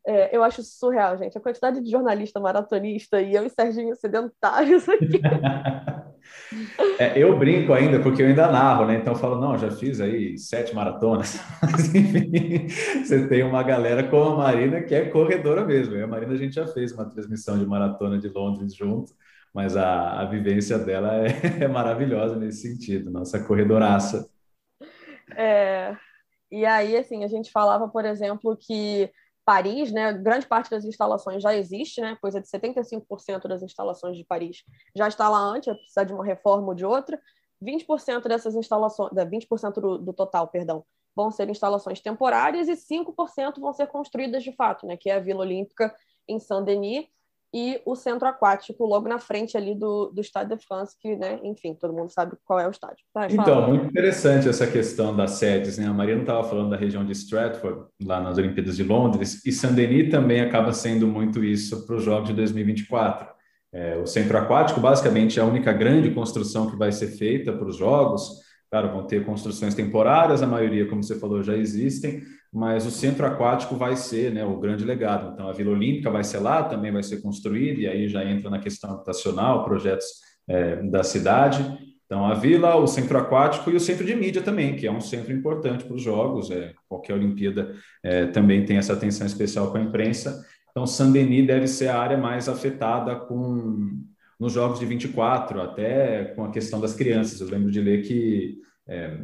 [0.06, 1.36] É, eu acho surreal, gente.
[1.38, 5.20] A quantidade de jornalista maratonista e eu e Serginho sedentários aqui.
[6.98, 8.96] É, eu brinco ainda, porque eu ainda narro, né?
[8.96, 11.38] Então eu falo, não, já fiz aí sete maratonas.
[11.60, 12.68] Mas, enfim,
[13.02, 15.96] você tem uma galera como a Marina que é corredora mesmo.
[15.96, 19.12] E a Marina a gente já fez uma transmissão de maratona de Londres junto,
[19.52, 21.28] mas a, a vivência dela é,
[21.64, 24.28] é maravilhosa nesse sentido, nossa corredoraça.
[25.36, 25.96] É,
[26.50, 29.10] e aí, assim, a gente falava, por exemplo, que
[29.44, 34.24] Paris, né, grande parte das instalações já existe, né, coisa de 75% das instalações de
[34.24, 34.64] Paris
[34.96, 37.20] já está lá antes, vai precisar de uma reforma ou de outra.
[37.62, 43.72] 20% dessas instalações, 20% do, do total, perdão, vão ser instalações temporárias e 5% vão
[43.72, 45.94] ser construídas de fato, né, que é a Vila Olímpica
[46.26, 47.07] em Saint-Denis,
[47.54, 51.38] e o centro aquático logo na frente ali do, do Stade de France, que, né,
[51.44, 53.04] enfim, todo mundo sabe qual é o estádio.
[53.14, 55.86] Tá, então, muito interessante essa questão das sedes, né?
[55.86, 59.52] A Maria não estava falando da região de Stratford, lá nas Olimpíadas de Londres, e
[59.52, 63.32] Saint-Denis também acaba sendo muito isso para os Jogos de 2024.
[63.72, 67.68] É, o centro aquático, basicamente, é a única grande construção que vai ser feita para
[67.68, 68.42] os Jogos,
[68.74, 72.22] Claro, vão ter construções temporárias, a maioria, como você falou, já existem,
[72.54, 75.32] mas o centro aquático vai ser né, o grande legado.
[75.32, 78.48] Então, a Vila Olímpica vai ser lá, também vai ser construída, e aí já entra
[78.48, 80.06] na questão habitacional, projetos
[80.46, 81.66] é, da cidade.
[82.06, 85.00] Então, a vila, o centro aquático e o centro de mídia também, que é um
[85.00, 86.48] centro importante para os jogos.
[86.48, 90.44] É, qualquer Olimpíada é, também tem essa atenção especial com a imprensa.
[90.70, 93.98] Então, Saint-Denis deve ser a área mais afetada com
[94.38, 97.40] nos jogos de 24, até com a questão das crianças.
[97.40, 99.18] Eu lembro de ler que é,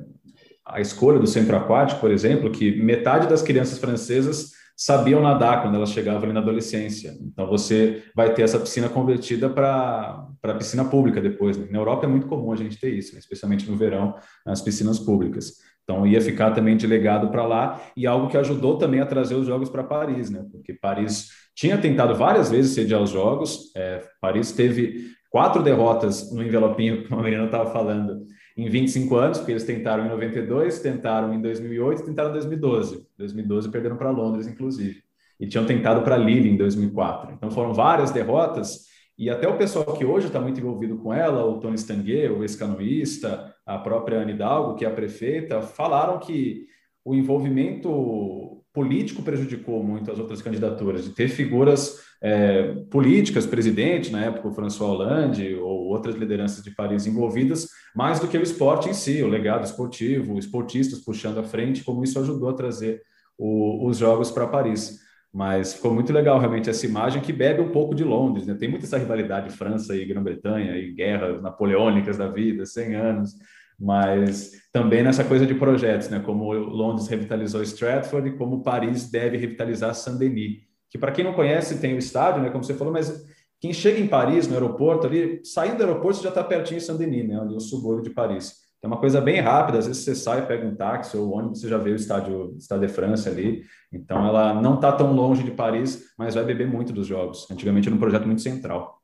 [0.73, 5.75] a escolha do centro aquático, por exemplo, que metade das crianças francesas sabiam nadar quando
[5.75, 7.15] elas chegavam ali na adolescência.
[7.21, 11.59] Então você vai ter essa piscina convertida para piscina pública depois.
[11.59, 11.67] Né?
[11.71, 13.19] Na Europa é muito comum a gente ter isso, né?
[13.19, 14.15] especialmente no verão,
[14.47, 15.57] nas piscinas públicas.
[15.85, 19.35] Então ia ficar também de legado para lá e algo que ajudou também a trazer
[19.35, 20.47] os jogos para Paris, né?
[20.51, 23.73] Porque Paris tinha tentado várias vezes sediar os jogos.
[23.77, 28.25] É, Paris teve quatro derrotas no envelopinho, como a Mariana estava falando,
[28.61, 33.07] em 25 anos, porque eles tentaram em 92, tentaram em 2008 e tentaram em 2012.
[33.17, 35.03] 2012 perderam para Londres, inclusive.
[35.39, 37.33] E tinham tentado para Lille em 2004.
[37.33, 38.85] Então foram várias derrotas.
[39.17, 42.43] E até o pessoal que hoje está muito envolvido com ela, o Tony Stanguet, o
[42.43, 46.67] ex-canoísta, a própria Ana Hidalgo, que é a prefeita, falaram que
[47.03, 54.25] o envolvimento político prejudicou muito as outras candidaturas, de ter figuras é, políticas, presidente, na
[54.27, 58.91] época o François Hollande ou outras lideranças de Paris envolvidas, mais do que o esporte
[58.91, 63.01] em si, o legado esportivo, esportistas puxando à frente, como isso ajudou a trazer
[63.39, 65.01] o, os jogos para Paris.
[65.33, 68.55] Mas ficou muito legal realmente essa imagem que bebe um pouco de Londres, né?
[68.55, 73.37] Tem muita essa rivalidade França e Grã-Bretanha e guerras napoleônicas da vida, 100 anos,
[73.79, 76.19] mas também nessa coisa de projetos, né?
[76.19, 81.81] Como Londres revitalizou Stratford e como Paris deve revitalizar Saint-Denis que para quem não conhece
[81.81, 83.25] tem o estádio, né, como você falou, mas
[83.61, 86.81] quem chega em Paris, no aeroporto ali, saindo do aeroporto você já está pertinho em
[86.81, 88.61] Saint-Denis, né, ali o subúrbio de Paris.
[88.83, 91.69] É uma coisa bem rápida, às vezes você sai, pega um táxi ou ônibus, você
[91.69, 93.63] já vê o estádio, estádio de França ali.
[93.93, 97.47] Então ela não está tão longe de Paris, mas vai beber muito dos jogos.
[97.51, 98.99] Antigamente era um projeto muito central.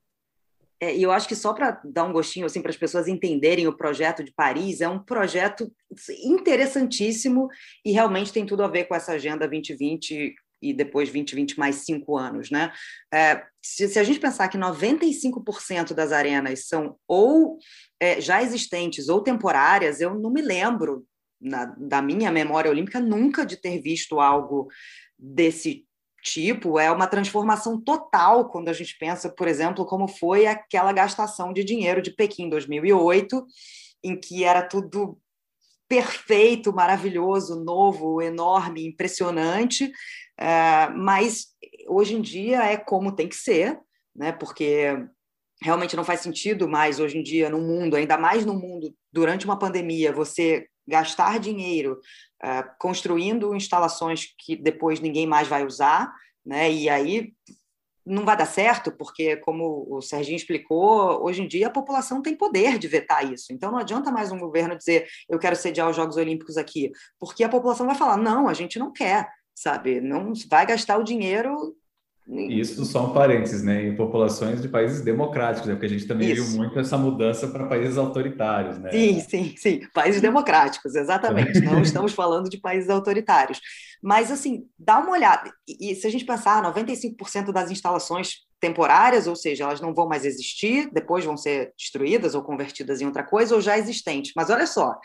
[0.80, 3.66] É, e eu acho que só para dar um gostinho assim para as pessoas entenderem
[3.66, 5.70] o projeto de Paris, é um projeto
[6.24, 7.48] interessantíssimo
[7.84, 11.76] e realmente tem tudo a ver com essa agenda 2020 e depois 20, 20 mais
[11.76, 12.50] 5 anos.
[12.50, 12.72] Né?
[13.12, 17.58] É, se, se, a gente pensar que 95% das arenas são ou
[18.00, 21.06] é, já existentes ou temporárias, eu não me lembro,
[21.40, 24.68] na, da minha memória olímpica, nunca de ter visto algo
[25.18, 25.84] desse
[26.22, 26.78] tipo.
[26.78, 31.62] É uma transformação total quando a gente pensa, por exemplo, como foi aquela gastação de
[31.62, 33.46] dinheiro de Pequim em 2008,
[34.02, 35.18] em que era tudo
[35.88, 39.90] perfeito, maravilhoso, novo, enorme, impressionante,
[40.38, 41.48] é, mas
[41.88, 43.78] hoje em dia é como tem que ser,
[44.14, 44.32] né?
[44.32, 44.96] porque
[45.62, 49.46] realmente não faz sentido mais hoje em dia no mundo, ainda mais no mundo, durante
[49.46, 51.98] uma pandemia, você gastar dinheiro
[52.44, 56.12] uh, construindo instalações que depois ninguém mais vai usar,
[56.44, 56.70] né?
[56.70, 57.32] E aí
[58.06, 62.36] não vai dar certo, porque, como o Serginho explicou, hoje em dia a população tem
[62.36, 63.52] poder de vetar isso.
[63.52, 67.42] Então não adianta mais um governo dizer eu quero sediar os Jogos Olímpicos aqui, porque
[67.42, 70.00] a população vai falar: não, a gente não quer, sabe?
[70.00, 71.76] Não vai gastar o dinheiro
[72.28, 73.86] isso só um parênteses, né?
[73.86, 75.74] Em populações de países democráticos, né?
[75.74, 76.42] porque a gente também Isso.
[76.42, 78.90] viu muito essa mudança para países autoritários, né?
[78.90, 79.80] Sim, sim, sim.
[79.94, 81.60] Países democráticos, exatamente.
[81.60, 83.60] Não estamos falando de países autoritários.
[84.02, 85.52] Mas, assim, dá uma olhada.
[85.68, 90.08] E, e se a gente pensar, 95% das instalações temporárias, ou seja, elas não vão
[90.08, 94.32] mais existir, depois vão ser destruídas ou convertidas em outra coisa, ou já existentes.
[94.34, 94.98] Mas olha só,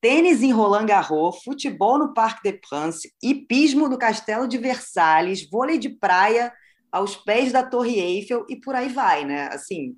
[0.00, 5.78] tênis em Roland Garros, futebol no Parque de France, hipismo no Castelo de Versalhes, vôlei
[5.78, 6.52] de praia
[6.90, 9.48] aos pés da Torre Eiffel e por aí vai, né?
[9.52, 9.94] Assim,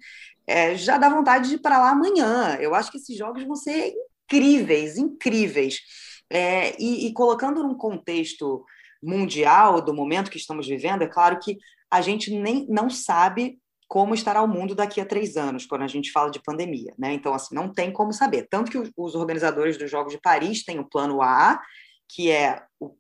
[0.46, 2.56] é, já dá vontade de ir para lá amanhã.
[2.60, 3.92] Eu acho que esses jogos vão ser
[4.24, 5.80] incríveis, incríveis.
[6.28, 8.64] É, e, e colocando num contexto
[9.02, 11.58] mundial do momento que estamos vivendo, é claro que
[11.90, 13.58] a gente nem não sabe
[13.90, 16.94] como estará o mundo daqui a três anos, quando a gente fala de pandemia.
[16.96, 17.12] Né?
[17.12, 18.46] Então, assim, não tem como saber.
[18.48, 21.60] Tanto que os organizadores dos Jogos de Paris têm o plano A,
[22.08, 22.96] que é o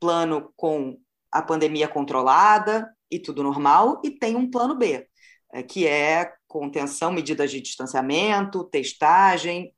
[0.00, 0.98] plano com
[1.30, 5.06] a pandemia controlada e tudo normal, e tem um plano B,
[5.52, 9.74] é, que é contenção, medidas de distanciamento, testagem,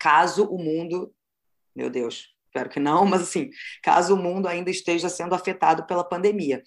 [0.00, 1.14] caso o mundo,
[1.76, 3.50] meu Deus, espero que não, mas assim,
[3.84, 6.60] caso o mundo ainda esteja sendo afetado pela pandemia.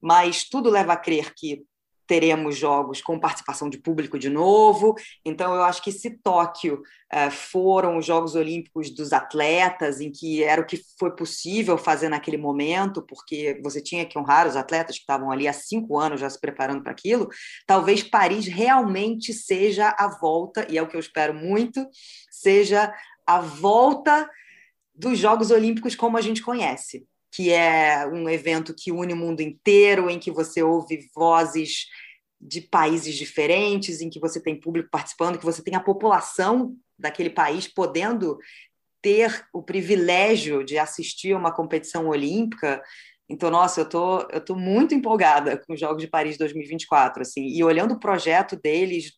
[0.00, 1.66] Mas tudo leva a crer que
[2.06, 4.94] teremos jogos com participação de público de novo.
[5.24, 10.42] Então, eu acho que se Tóquio uh, foram os Jogos Olímpicos dos atletas, em que
[10.42, 14.96] era o que foi possível fazer naquele momento, porque você tinha que honrar os atletas
[14.96, 17.28] que estavam ali há cinco anos já se preparando para aquilo,
[17.66, 21.86] talvez Paris realmente seja a volta, e é o que eu espero muito,
[22.30, 22.94] seja
[23.26, 24.28] a volta
[24.94, 29.42] dos Jogos Olímpicos como a gente conhece que é um evento que une o mundo
[29.42, 31.84] inteiro, em que você ouve vozes
[32.40, 37.28] de países diferentes, em que você tem público participando, que você tem a população daquele
[37.28, 38.38] país podendo
[39.02, 42.82] ter o privilégio de assistir a uma competição olímpica.
[43.28, 47.48] Então, nossa, eu tô, eu tô muito empolgada com os Jogos de Paris 2024, assim,
[47.48, 49.12] e olhando o projeto deles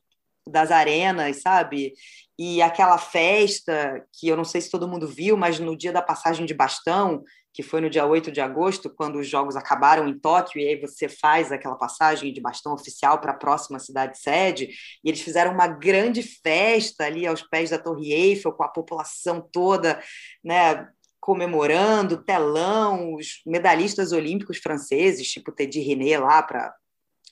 [0.44, 1.92] das arenas, sabe?
[2.36, 6.02] E aquela festa que eu não sei se todo mundo viu, mas no dia da
[6.02, 10.18] passagem de bastão, que foi no dia 8 de agosto, quando os jogos acabaram em
[10.18, 14.70] Tóquio, e aí você faz aquela passagem de bastão oficial para a próxima cidade sede,
[15.02, 19.40] e eles fizeram uma grande festa ali aos pés da Torre Eiffel, com a população
[19.52, 20.00] toda,
[20.44, 20.88] né,
[21.20, 26.72] comemorando, telão, os medalhistas olímpicos franceses, tipo Teddy René lá para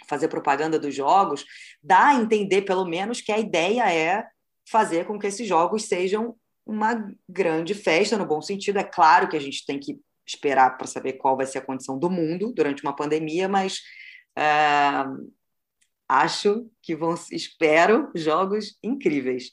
[0.09, 1.45] fazer propaganda dos jogos,
[1.83, 4.25] dá a entender pelo menos que a ideia é
[4.69, 8.79] fazer com que esses jogos sejam uma grande festa, no bom sentido.
[8.79, 11.99] É claro que a gente tem que esperar para saber qual vai ser a condição
[11.99, 13.81] do mundo durante uma pandemia, mas
[14.39, 15.31] uh,
[16.09, 19.53] acho que vão, espero, jogos incríveis.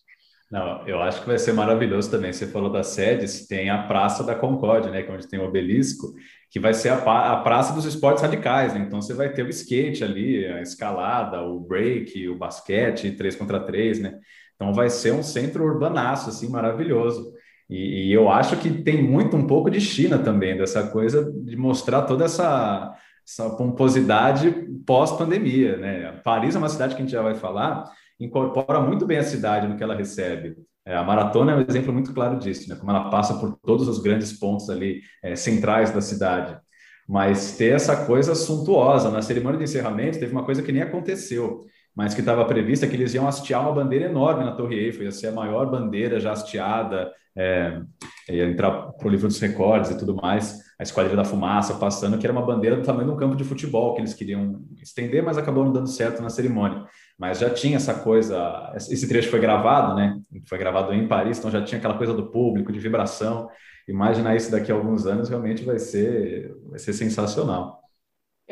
[0.50, 2.32] Não, eu acho que vai ser maravilhoso também.
[2.32, 5.46] Você falou das sedes, tem a Praça da Concórdia, né, que é onde tem o
[5.46, 6.14] obelisco,
[6.54, 8.82] que vai ser a, a praça dos esportes radicais, né?
[8.82, 13.60] Então você vai ter o skate ali, a escalada, o break, o basquete, 3 contra
[13.60, 14.20] 3, né?
[14.54, 17.33] Então vai ser um centro urbanaço, assim, maravilhoso.
[17.70, 21.56] E, e, eu acho que tem muito um pouco de China também, dessa coisa de
[21.56, 22.94] mostrar toda essa,
[23.28, 24.52] essa pomposidade
[24.86, 25.78] pós-pandemia.
[25.78, 26.12] Né?
[26.24, 27.86] Paris é uma cidade que a gente já vai falar,
[28.20, 30.56] incorpora muito bem a cidade no que ela recebe.
[30.86, 32.76] É, a maratona é um exemplo muito claro disso, né?
[32.76, 36.58] como ela passa por todos os grandes pontos ali é, centrais da cidade.
[37.08, 41.66] Mas ter essa coisa suntuosa, na cerimônia de encerramento, teve uma coisa que nem aconteceu
[41.96, 45.12] mas que estava prevista que eles iam hastear uma bandeira enorme na Torre Eiffel, ia
[45.12, 47.82] ser a maior bandeira já hasteada, é,
[48.30, 52.18] ia entrar para o livro dos recordes e tudo mais, a Esquadrilha da Fumaça passando,
[52.18, 55.24] que era uma bandeira do tamanho de um campo de futebol que eles queriam estender,
[55.24, 56.86] mas acabou não dando certo na cerimônia.
[57.18, 60.20] Mas já tinha essa coisa, esse trecho foi gravado, né?
[60.48, 63.48] Foi gravado em Paris, então já tinha aquela coisa do público, de vibração.
[63.88, 67.83] Imaginar isso daqui a alguns anos realmente vai ser, vai ser sensacional.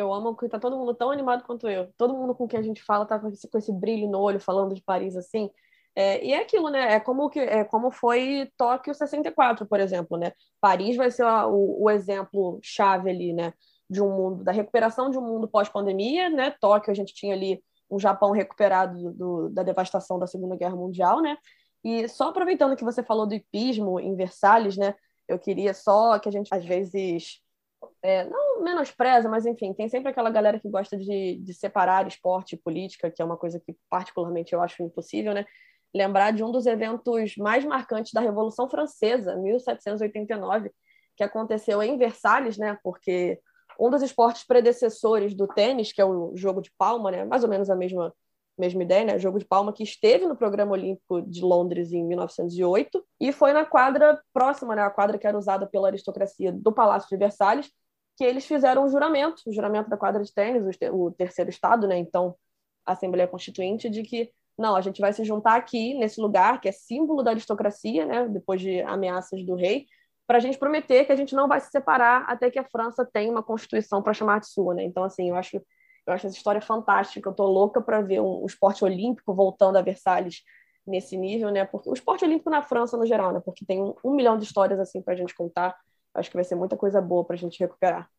[0.01, 1.91] Eu amo que tá todo mundo tão animado quanto eu.
[1.97, 4.39] Todo mundo com quem a gente fala tá com esse, com esse brilho no olho,
[4.39, 5.49] falando de Paris assim.
[5.95, 6.93] É, e é aquilo, né?
[6.93, 10.31] É como, que, é como foi Tóquio 64, por exemplo, né?
[10.59, 13.53] Paris vai ser o, o exemplo chave ali, né?
[13.89, 16.55] De um mundo, da recuperação de um mundo pós-pandemia, né?
[16.61, 21.21] Tóquio a gente tinha ali um Japão recuperado do, da devastação da Segunda Guerra Mundial,
[21.21, 21.37] né?
[21.83, 24.95] E só aproveitando que você falou do hipismo em Versalhes, né?
[25.27, 27.41] Eu queria só que a gente, às vezes,
[28.01, 32.53] é, não menospreza, mas enfim, tem sempre aquela galera que gosta de, de separar esporte
[32.53, 35.45] e política, que é uma coisa que particularmente eu acho impossível, né?
[35.93, 40.71] Lembrar de um dos eventos mais marcantes da Revolução Francesa, 1789,
[41.17, 42.77] que aconteceu em Versalhes, né?
[42.83, 43.39] Porque
[43.79, 47.25] um dos esportes predecessores do tênis, que é o jogo de palma, né?
[47.25, 48.13] Mais ou menos a mesma
[48.57, 49.19] mesma ideia, né?
[49.19, 53.65] Jogo de palma que esteve no programa olímpico de Londres em 1908 e foi na
[53.65, 54.81] quadra próxima, né?
[54.81, 57.71] A quadra que era usada pela aristocracia do Palácio de Versalhes,
[58.17, 61.97] que eles fizeram um juramento, o juramento da quadra de tênis, o terceiro estado, né?
[61.97, 62.35] Então,
[62.85, 66.69] a Assembleia Constituinte, de que não, a gente vai se juntar aqui nesse lugar que
[66.69, 68.27] é símbolo da aristocracia, né?
[68.27, 69.87] Depois de ameaças do rei,
[70.27, 73.05] para a gente prometer que a gente não vai se separar até que a França
[73.11, 74.83] tenha uma constituição para chamar de sua, né?
[74.83, 75.61] Então, assim, eu acho
[76.11, 77.29] eu acho essa história fantástica.
[77.29, 80.43] Eu tô louca para ver um, um, esporte olímpico voltando a Versalhes
[80.85, 81.65] nesse nível, né?
[81.65, 83.41] Porque o esporte olímpico na França no geral, né?
[83.43, 85.75] Porque tem um, um milhão de histórias assim para a gente contar.
[86.13, 88.09] Acho que vai ser muita coisa boa para a gente recuperar.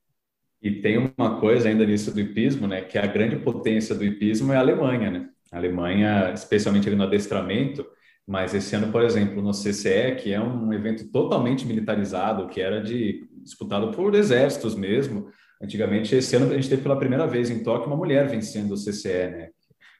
[0.63, 2.83] E tem uma coisa ainda nisso do hipismo, né?
[2.83, 5.29] Que a grande potência do hipismo é a Alemanha, né?
[5.51, 7.85] A Alemanha, especialmente ali no adestramento,
[8.27, 12.81] mas esse ano, por exemplo, no CCE, que é um evento totalmente militarizado, que era
[12.81, 15.29] de disputado por exércitos mesmo,
[15.63, 18.77] Antigamente, esse ano, a gente teve pela primeira vez em Tóquio uma mulher vencendo o
[18.77, 19.49] CCE, né?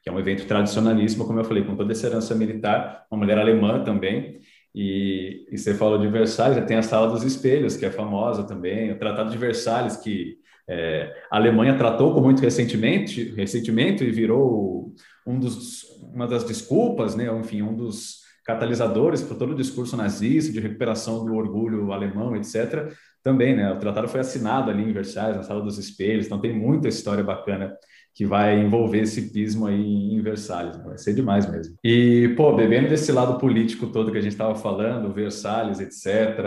[0.03, 3.37] que é um evento tradicionalíssimo, como eu falei, com toda essa herança militar, uma mulher
[3.37, 4.41] alemã também.
[4.75, 8.91] E, e você falou de Versalhes, tem a Sala dos Espelhos, que é famosa também,
[8.91, 14.93] o Tratado de Versalhes, que é, a Alemanha tratou com muito recentemente, ressentimento e virou
[15.25, 17.27] um dos, uma das desculpas, né?
[17.39, 22.93] enfim, um dos catalisadores para todo o discurso nazista, de recuperação do orgulho alemão, etc
[23.23, 23.71] também, né?
[23.71, 27.23] O tratado foi assinado ali em Versalhes, na Sala dos Espelhos, então tem muita história
[27.23, 27.73] bacana
[28.13, 31.75] que vai envolver esse pismo aí em Versalhes, vai ser demais mesmo.
[31.83, 36.37] E, pô, bebendo desse lado político todo que a gente estava falando, Versalhes, etc.,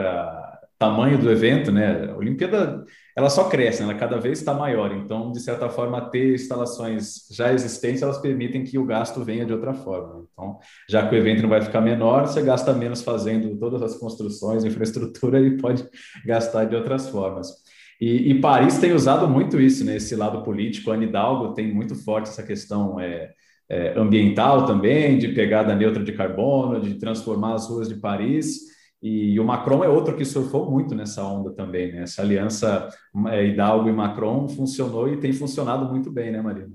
[0.78, 2.12] tamanho do evento, né?
[2.14, 2.84] Olimpíada
[3.16, 3.88] ela só cresce, né?
[3.88, 4.92] ela cada vez está maior.
[4.92, 9.54] Então, de certa forma, ter instalações já existentes, elas permitem que o gasto venha de
[9.54, 10.26] outra forma.
[10.30, 13.96] Então, já que o evento não vai ficar menor, você gasta menos fazendo todas as
[13.96, 15.88] construções, infraestrutura e pode
[16.26, 17.48] gastar de outras formas.
[17.98, 19.96] E, e Paris tem usado muito isso, né?
[19.96, 20.90] Esse lado político.
[20.90, 23.30] A Hidalgo tem muito forte essa questão é,
[23.70, 28.75] é, ambiental também, de pegada neutra de carbono, de transformar as ruas de Paris
[29.08, 32.02] e o Macron é outro que surfou muito nessa onda também, né?
[32.02, 32.88] Essa aliança
[33.28, 36.72] é, Hidalgo e Macron funcionou e tem funcionado muito bem, né, Marina?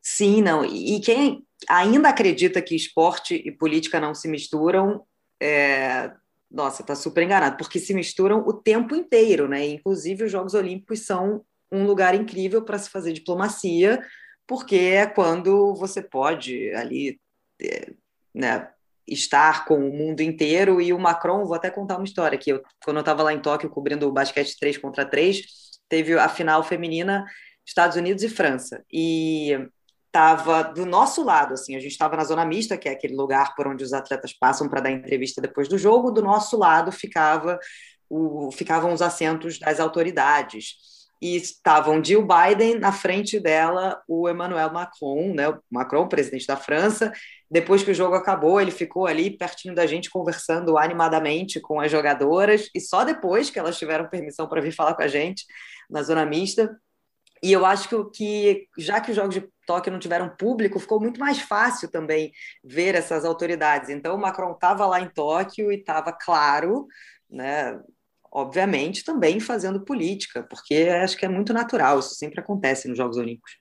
[0.00, 0.64] Sim, não.
[0.64, 5.02] E quem ainda acredita que esporte e política não se misturam,
[5.40, 6.10] é...
[6.50, 9.66] nossa, está super enganado, porque se misturam o tempo inteiro, né?
[9.66, 14.00] Inclusive, os Jogos Olímpicos são um lugar incrível para se fazer diplomacia,
[14.46, 17.20] porque é quando você pode ali,
[17.60, 17.92] é,
[18.34, 18.68] né,
[19.06, 20.80] estar com o mundo inteiro.
[20.80, 23.40] E o Macron, vou até contar uma história que eu, quando eu estava lá em
[23.40, 25.42] Tóquio cobrindo o basquete 3 contra 3,
[25.88, 27.24] teve a final feminina
[27.66, 28.84] Estados Unidos e França.
[28.92, 29.58] E
[30.06, 33.54] estava do nosso lado, assim, a gente estava na zona mista, que é aquele lugar
[33.56, 37.58] por onde os atletas passam para dar entrevista depois do jogo, do nosso lado ficava
[38.08, 40.93] o, ficavam os assentos das autoridades
[41.24, 46.54] e estavam Jill Biden na frente dela, o Emmanuel Macron, né, o Macron, presidente da
[46.54, 47.10] França,
[47.50, 51.90] depois que o jogo acabou, ele ficou ali pertinho da gente, conversando animadamente com as
[51.90, 55.46] jogadoras, e só depois que elas tiveram permissão para vir falar com a gente
[55.88, 56.78] na zona mista.
[57.42, 61.00] E eu acho que, que, já que os Jogos de Tóquio não tiveram público, ficou
[61.00, 62.32] muito mais fácil também
[62.62, 63.88] ver essas autoridades.
[63.88, 66.86] Então, o Macron estava lá em Tóquio e estava claro,
[67.30, 67.80] né,
[68.34, 73.16] obviamente, também fazendo política, porque acho que é muito natural, isso sempre acontece nos Jogos
[73.16, 73.52] Olímpicos.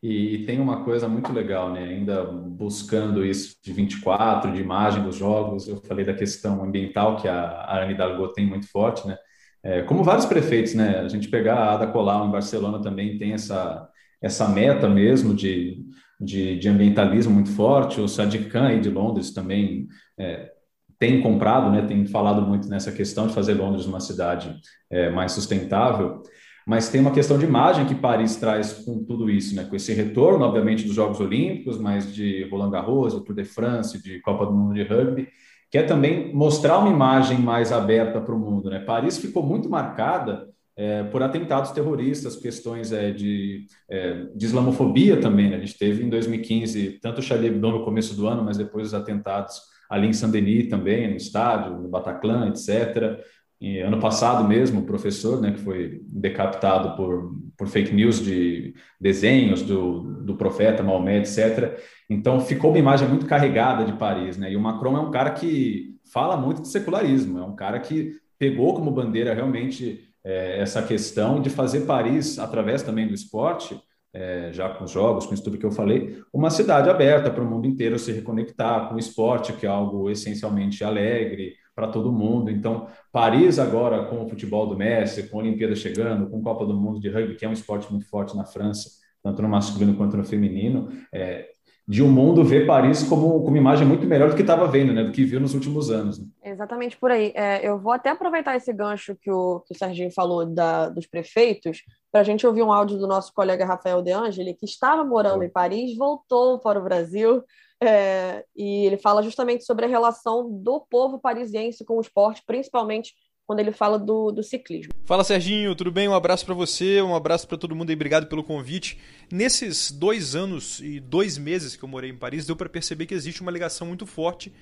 [0.00, 1.82] E, tem uma coisa muito legal, né?
[1.82, 7.26] Ainda buscando isso de 24, de imagem dos jogos, eu falei da questão ambiental que
[7.26, 9.16] a, a Anne Hidalgo tem muito forte, né?
[9.62, 10.98] É, como vários prefeitos, né?
[11.00, 13.88] A gente pegar a Ada Colau em Barcelona também tem essa,
[14.20, 15.82] essa meta mesmo de,
[16.20, 17.98] de, de ambientalismo muito forte.
[17.98, 20.52] O Sadiq Khan aí de Londres também é,
[20.98, 21.82] tem comprado, né?
[21.82, 24.54] Tem falado muito nessa questão de fazer Londres uma cidade
[24.90, 26.22] é, mais sustentável
[26.66, 29.64] mas tem uma questão de imagem que Paris traz com tudo isso, né?
[29.64, 34.02] Com esse retorno, obviamente, dos Jogos Olímpicos, mas de Roland Garros, do Tour de France,
[34.02, 35.28] de Copa do Mundo de Rugby,
[35.70, 38.78] que é também mostrar uma imagem mais aberta para o mundo, né?
[38.80, 45.50] Paris ficou muito marcada é, por atentados terroristas, questões é, de, é, de islamofobia também.
[45.50, 45.56] Né?
[45.56, 48.88] A gente teve em 2015 tanto o Charlie Hebdo no começo do ano, mas depois
[48.88, 53.20] os atentados ali em Saint-Denis também, no estádio, no Bataclan, etc.
[53.60, 58.74] E ano passado mesmo, o professor, né, que foi decapitado por, por fake news de
[59.00, 61.78] desenhos do, do profeta Maomé, etc.
[62.10, 64.52] Então, ficou uma imagem muito carregada de Paris, né?
[64.52, 68.12] E o Macron é um cara que fala muito de secularismo, é um cara que
[68.38, 73.80] pegou como bandeira realmente é, essa questão de fazer Paris, através também do esporte,
[74.14, 77.42] é, já com os jogos, com isso tudo que eu falei, uma cidade aberta para
[77.42, 82.12] o mundo inteiro se reconectar com o esporte, que é algo essencialmente alegre, para todo
[82.12, 82.50] mundo.
[82.50, 86.64] Então, Paris agora com o futebol do Messi, com a Olimpíada chegando, com a Copa
[86.64, 88.88] do Mundo de rugby, que é um esporte muito forte na França,
[89.22, 91.48] tanto no masculino quanto no feminino, é,
[91.86, 95.02] de um mundo ver Paris como, como imagem muito melhor do que estava vendo, né?
[95.02, 96.18] Do que viu nos últimos anos.
[96.18, 96.26] Né?
[96.54, 97.32] Exatamente por aí.
[97.34, 101.04] É, eu vou até aproveitar esse gancho que o, que o Serginho falou da, dos
[101.04, 101.82] prefeitos
[102.12, 105.42] para a gente ouvir um áudio do nosso colega Rafael De Angeli, que estava morando
[105.42, 107.42] em Paris, voltou para o Brasil,
[107.82, 113.12] é, e ele fala justamente sobre a relação do povo parisiense com o esporte, principalmente
[113.44, 114.92] quando ele fala do, do ciclismo.
[115.04, 116.08] Fala Serginho, tudo bem?
[116.08, 118.98] Um abraço para você, um abraço para todo mundo e obrigado pelo convite.
[119.30, 123.14] Nesses dois anos e dois meses que eu morei em Paris, deu para perceber que
[123.14, 124.52] existe uma ligação muito forte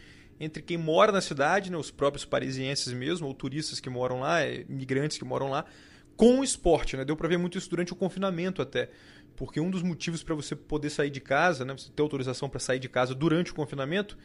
[0.40, 4.42] entre quem mora na cidade, né, os próprios parisienses mesmo, ou turistas que moram lá,
[4.42, 5.64] é, imigrantes que moram lá,
[6.16, 6.96] com o esporte.
[6.96, 7.04] Né?
[7.04, 8.90] Deu para ver muito isso durante o confinamento até.
[9.36, 12.60] Porque um dos motivos para você poder sair de casa, né, você ter autorização para
[12.60, 14.16] sair de casa durante o confinamento,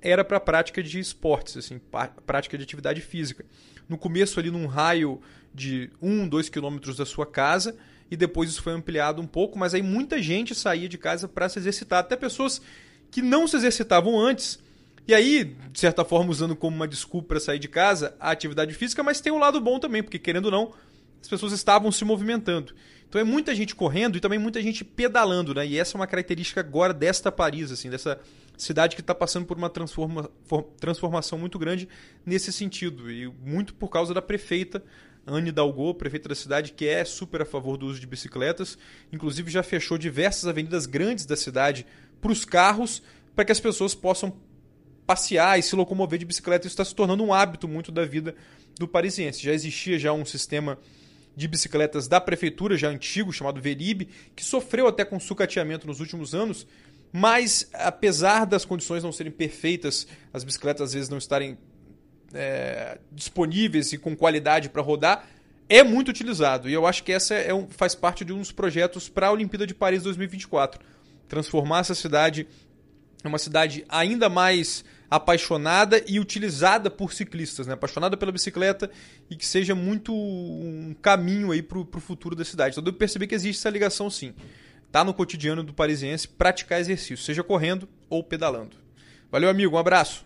[0.00, 1.80] era para a prática de esportes, assim,
[2.26, 3.44] prática de atividade física.
[3.88, 5.20] No começo ali num raio
[5.54, 7.76] de 1, 2 quilômetros da sua casa,
[8.10, 11.48] e depois isso foi ampliado um pouco, mas aí muita gente saía de casa para
[11.48, 12.60] se exercitar, até pessoas
[13.10, 14.58] que não se exercitavam antes.
[15.06, 18.74] E aí, de certa forma, usando como uma desculpa para sair de casa a atividade
[18.74, 20.74] física, mas tem um lado bom também, porque querendo ou não,
[21.22, 22.74] as pessoas estavam se movimentando.
[23.08, 25.66] Então é muita gente correndo e também muita gente pedalando, né?
[25.66, 28.18] E essa é uma característica agora desta Paris, assim, dessa
[28.56, 30.28] cidade que está passando por uma transforma,
[30.80, 31.88] transformação muito grande
[32.24, 33.10] nesse sentido.
[33.10, 34.82] E muito por causa da prefeita
[35.24, 38.76] Anne Dalgo, prefeita da cidade, que é super a favor do uso de bicicletas.
[39.12, 41.86] Inclusive já fechou diversas avenidas grandes da cidade
[42.20, 43.02] para os carros,
[43.36, 44.36] para que as pessoas possam
[45.06, 46.66] passear e se locomover de bicicleta.
[46.66, 48.34] Isso está se tornando um hábito muito da vida
[48.78, 49.42] do parisiense.
[49.42, 50.78] Já existia já um sistema
[51.36, 56.34] de bicicletas da prefeitura, já antigo, chamado Verib, que sofreu até com sucateamento nos últimos
[56.34, 56.66] anos,
[57.12, 61.58] mas apesar das condições não serem perfeitas, as bicicletas às vezes não estarem
[62.32, 65.28] é, disponíveis e com qualidade para rodar,
[65.68, 66.68] é muito utilizado.
[66.70, 69.32] E eu acho que essa é um, faz parte de um dos projetos para a
[69.32, 70.80] Olimpíada de Paris 2024.
[71.28, 72.46] Transformar essa cidade
[73.24, 77.74] em uma cidade ainda mais apaixonada e utilizada por ciclistas, né?
[77.74, 78.90] apaixonada pela bicicleta
[79.30, 82.78] e que seja muito um caminho aí para o futuro da cidade.
[82.78, 84.34] Então eu percebi que existe essa ligação sim.
[84.90, 88.76] Tá no cotidiano do parisiense praticar exercício, seja correndo ou pedalando.
[89.30, 90.24] Valeu, amigo, um abraço.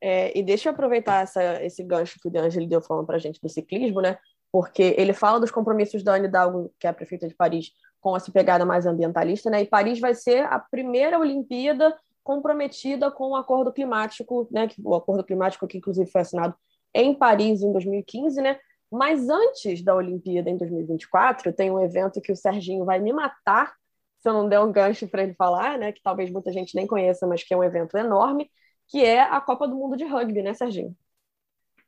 [0.00, 3.20] É, e deixa eu aproveitar essa, esse gancho que o De deu falando para a
[3.20, 4.16] gente do ciclismo, né?
[4.50, 8.16] Porque ele fala dos compromissos da Anne Hidalgo, que é a prefeita de Paris, com
[8.16, 9.62] essa pegada mais ambientalista, né?
[9.62, 11.94] E Paris vai ser a primeira Olimpíada
[12.28, 16.54] comprometida com o acordo climático, né, o acordo climático que inclusive foi assinado
[16.92, 18.58] em Paris em 2015, né?
[18.92, 23.72] Mas antes da Olimpíada em 2024, tem um evento que o Serginho vai me matar
[24.18, 26.86] se eu não der um gancho para ele falar, né, que talvez muita gente nem
[26.86, 28.50] conheça, mas que é um evento enorme,
[28.88, 30.94] que é a Copa do Mundo de Rugby, né, Serginho?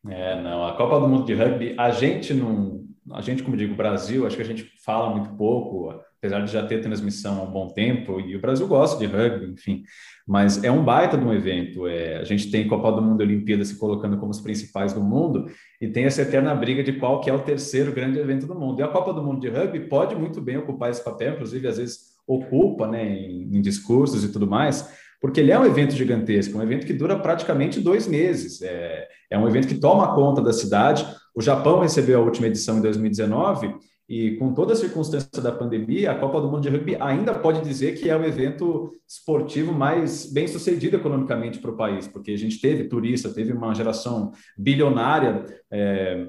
[0.09, 3.75] É, não, a Copa do Mundo de Rugby, a gente não, a gente, como digo,
[3.75, 7.51] Brasil, acho que a gente fala muito pouco, apesar de já ter transmissão há um
[7.51, 9.83] bom tempo, e o Brasil gosta de rugby, enfim,
[10.27, 11.87] mas é um baita de um evento.
[11.87, 15.03] É, a gente tem Copa do Mundo e Olimpíada se colocando como os principais do
[15.03, 15.47] mundo,
[15.81, 18.81] e tem essa eterna briga de qual que é o terceiro grande evento do mundo.
[18.81, 21.79] E a Copa do Mundo de Rugby pode muito bem ocupar esse papel, inclusive às
[21.79, 26.57] vezes ocupa né, em, em discursos e tudo mais, porque ele é um evento gigantesco,
[26.57, 28.63] um evento que dura praticamente dois meses.
[28.63, 31.07] É, é um evento que toma conta da cidade.
[31.35, 33.75] O Japão recebeu a última edição em 2019
[34.09, 37.61] e com toda a circunstância da pandemia, a Copa do Mundo de Rugby ainda pode
[37.63, 42.37] dizer que é o evento esportivo mais bem sucedido economicamente para o país, porque a
[42.37, 46.27] gente teve turista, teve uma geração bilionária é,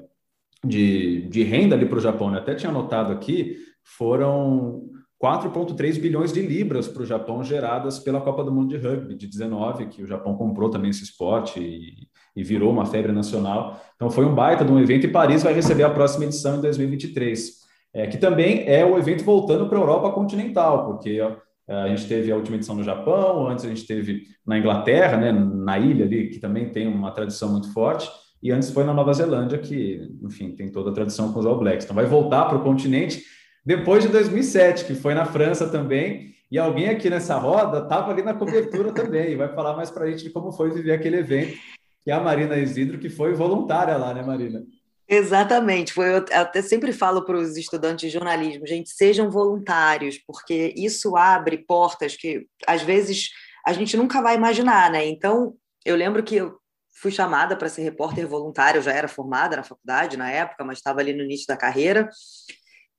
[0.64, 2.30] de, de renda ali para o Japão.
[2.30, 4.88] Eu até tinha anotado aqui, foram
[5.22, 9.26] 4,3 bilhões de libras para o Japão geradas pela Copa do Mundo de Rugby de
[9.26, 13.80] 19, que o Japão comprou também esse esporte e, e virou uma febre nacional.
[13.94, 16.60] Então foi um baita de um evento e Paris vai receber a próxima edição em
[16.60, 17.62] 2023
[17.94, 21.36] é, que também é o evento voltando para a Europa continental, porque ó,
[21.68, 25.32] a gente teve a última edição no Japão, antes a gente teve na Inglaterra, né,
[25.32, 28.10] na ilha ali, que também tem uma tradição muito forte,
[28.42, 31.58] e antes foi na Nova Zelândia, que, enfim, tem toda a tradição com os All
[31.58, 31.84] Blacks.
[31.84, 33.22] Então vai voltar para o continente
[33.64, 38.22] depois de 2007, que foi na França também, e alguém aqui nessa roda estava ali
[38.22, 41.18] na cobertura também, e vai falar mais para a gente de como foi viver aquele
[41.18, 41.56] evento,
[42.02, 44.62] que é a Marina Isidro, que foi voluntária lá, né, Marina?
[45.08, 45.92] Exatamente.
[45.92, 51.16] Foi, eu até sempre falo para os estudantes de jornalismo, gente, sejam voluntários, porque isso
[51.16, 53.30] abre portas que às vezes
[53.66, 55.06] a gente nunca vai imaginar, né?
[55.06, 55.54] Então,
[55.84, 56.58] eu lembro que eu
[56.90, 60.78] fui chamada para ser repórter voluntário, eu já era formada na faculdade na época, mas
[60.78, 62.08] estava ali no início da carreira.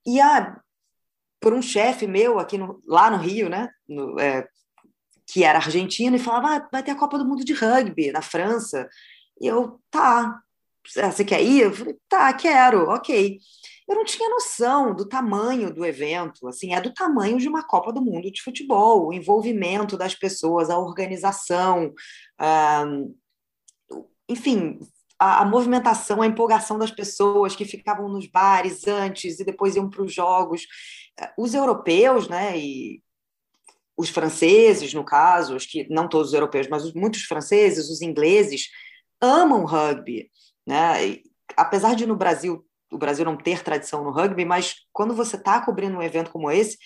[0.06, 0.60] E a,
[1.40, 3.70] por um chefe meu aqui no, lá no Rio, né?
[3.88, 4.48] No, é,
[5.28, 8.22] que era argentino, e falava: ah, vai ter a Copa do Mundo de Rugby na
[8.22, 8.88] França.
[9.42, 10.42] E eu, tá,
[10.86, 11.62] você quer ir?
[11.62, 13.40] Eu falei, tá, quero, ok.
[13.88, 17.92] Eu não tinha noção do tamanho do evento, assim, é do tamanho de uma Copa
[17.92, 21.94] do Mundo de futebol, o envolvimento das pessoas, a organização,
[22.40, 22.86] ah,
[24.30, 24.80] enfim,
[25.42, 30.04] a, movimentação, a empolgação das pessoas que ficavam nos bares antes e depois iam para
[30.04, 30.68] os jogos.
[31.38, 33.02] Os europeus, né, e
[33.96, 38.70] os franceses, no caso, os que não todos os europeus, mas muitos franceses, os ingleses,
[39.22, 40.30] amam rugby,
[40.66, 41.08] né?
[41.08, 41.24] E,
[41.56, 45.60] apesar de no Brasil o Brasil não ter tradição no rugby, mas quando você está
[45.60, 46.78] cobrindo um evento como esse,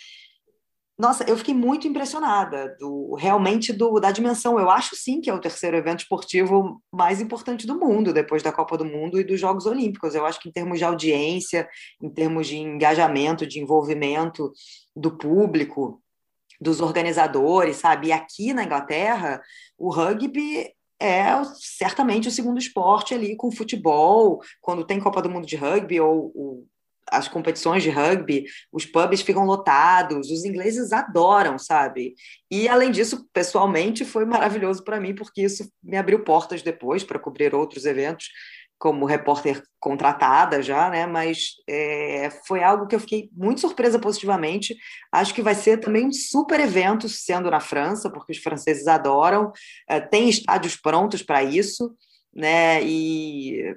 [0.99, 4.59] nossa, eu fiquei muito impressionada do realmente do, da dimensão.
[4.59, 8.51] Eu acho sim que é o terceiro evento esportivo mais importante do mundo, depois da
[8.51, 10.15] Copa do Mundo e dos Jogos Olímpicos.
[10.15, 11.69] Eu acho que em termos de audiência,
[12.01, 14.51] em termos de engajamento, de envolvimento
[14.95, 16.01] do público,
[16.59, 18.07] dos organizadores, sabe?
[18.07, 19.39] E aqui na Inglaterra,
[19.77, 21.27] o rugby é
[21.59, 26.31] certamente o segundo esporte ali com futebol, quando tem Copa do Mundo de rugby ou,
[26.33, 26.67] ou
[27.11, 32.15] as competições de rugby, os pubs ficam lotados, os ingleses adoram, sabe?
[32.51, 37.19] E além disso, pessoalmente foi maravilhoso para mim porque isso me abriu portas depois para
[37.19, 38.29] cobrir outros eventos
[38.79, 41.05] como repórter contratada já, né?
[41.07, 44.77] Mas é, foi algo que eu fiquei muito surpresa positivamente.
[45.11, 49.51] Acho que vai ser também um super evento sendo na França, porque os franceses adoram,
[49.89, 51.95] é, tem estádios prontos para isso,
[52.33, 52.83] né?
[52.83, 53.75] E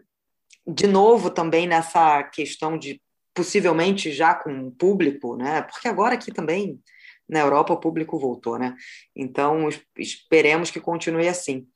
[0.67, 3.01] de novo também nessa questão de
[3.35, 5.63] possivelmente já com público, né?
[5.63, 6.81] Porque agora aqui também
[7.29, 8.75] na Europa o público voltou, né?
[9.15, 11.67] Então esperemos que continue assim.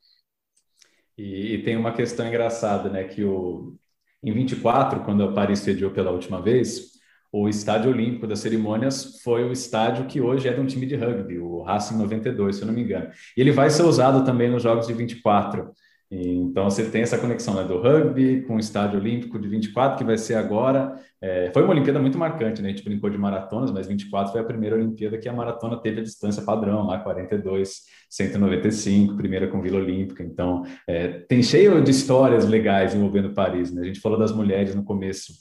[1.17, 3.05] E, e, tem uma questão engraçada, né?
[3.05, 3.75] Que o,
[4.21, 6.95] em 24, quando a Paris sediou pela última vez,
[7.31, 10.95] o estádio olímpico das cerimônias foi o estádio que hoje é de um time de
[10.95, 13.09] rugby, o Racing 92, se eu não me engano.
[13.35, 15.71] E ele vai ser usado também nos Jogos de 24.
[16.17, 20.03] Então você tem essa conexão né, do rugby com o estádio olímpico de 24, que
[20.03, 20.95] vai ser agora.
[21.21, 22.69] É, foi uma Olimpíada muito marcante, né?
[22.69, 25.99] A gente brincou de maratonas, mas 24 foi a primeira Olimpíada que a maratona teve
[25.99, 30.23] a distância padrão, lá 42, 195, primeira com Vila Olímpica.
[30.23, 33.73] Então é, tem cheio de histórias legais envolvendo Paris.
[33.73, 33.81] Né?
[33.81, 35.33] A gente falou das mulheres no começo.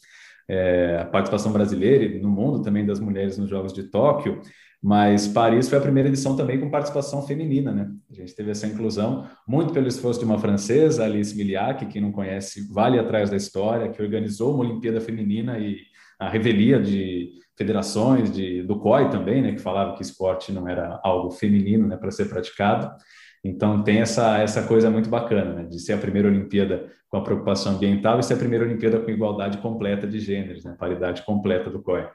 [0.47, 4.43] É, a participação brasileira e no mundo também das mulheres nos Jogos de Tóquio,
[4.85, 7.91] mas Paris foi a primeira edição também com participação feminina, né?
[8.11, 12.13] A gente teve essa inclusão, muito pelo esforço de uma francesa, Alice Miliac, quem não
[12.13, 15.79] conhece, vale atrás da história, que organizou uma Olimpíada Feminina e
[16.21, 19.53] a revelia de federações, de, do COI também, né?
[19.53, 21.97] Que falava que esporte não era algo feminino, né?
[21.97, 22.95] Para ser praticado.
[23.43, 25.63] Então tem essa, essa coisa muito bacana, né?
[25.65, 29.11] De ser a primeira Olimpíada com a preocupação ambiental e ser a primeira Olimpíada com
[29.11, 30.77] igualdade completa de gêneros, né?
[30.79, 32.07] Paridade completa do COI.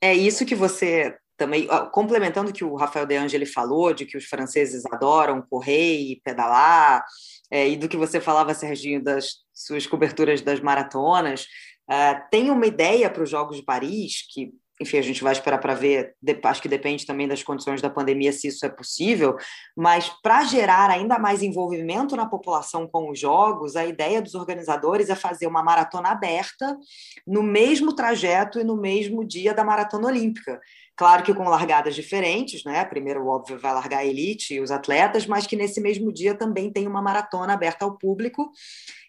[0.00, 4.16] É isso que você também complementando o que o Rafael De Angeli falou, de que
[4.16, 7.04] os franceses adoram correr e pedalar,
[7.50, 11.46] é, e do que você falava, Serginho, das suas coberturas das maratonas,
[11.88, 15.58] é, tem uma ideia para os Jogos de Paris, que, enfim, a gente vai esperar
[15.58, 16.14] para ver,
[16.44, 19.36] acho que depende também das condições da pandemia se isso é possível,
[19.76, 25.08] mas para gerar ainda mais envolvimento na população com os Jogos, a ideia dos organizadores
[25.08, 26.76] é fazer uma maratona aberta
[27.26, 30.60] no mesmo trajeto e no mesmo dia da maratona olímpica.
[30.96, 32.82] Claro que com largadas diferentes, né?
[32.86, 36.72] Primeiro, óbvio, vai largar a elite e os atletas, mas que nesse mesmo dia também
[36.72, 38.50] tem uma maratona aberta ao público.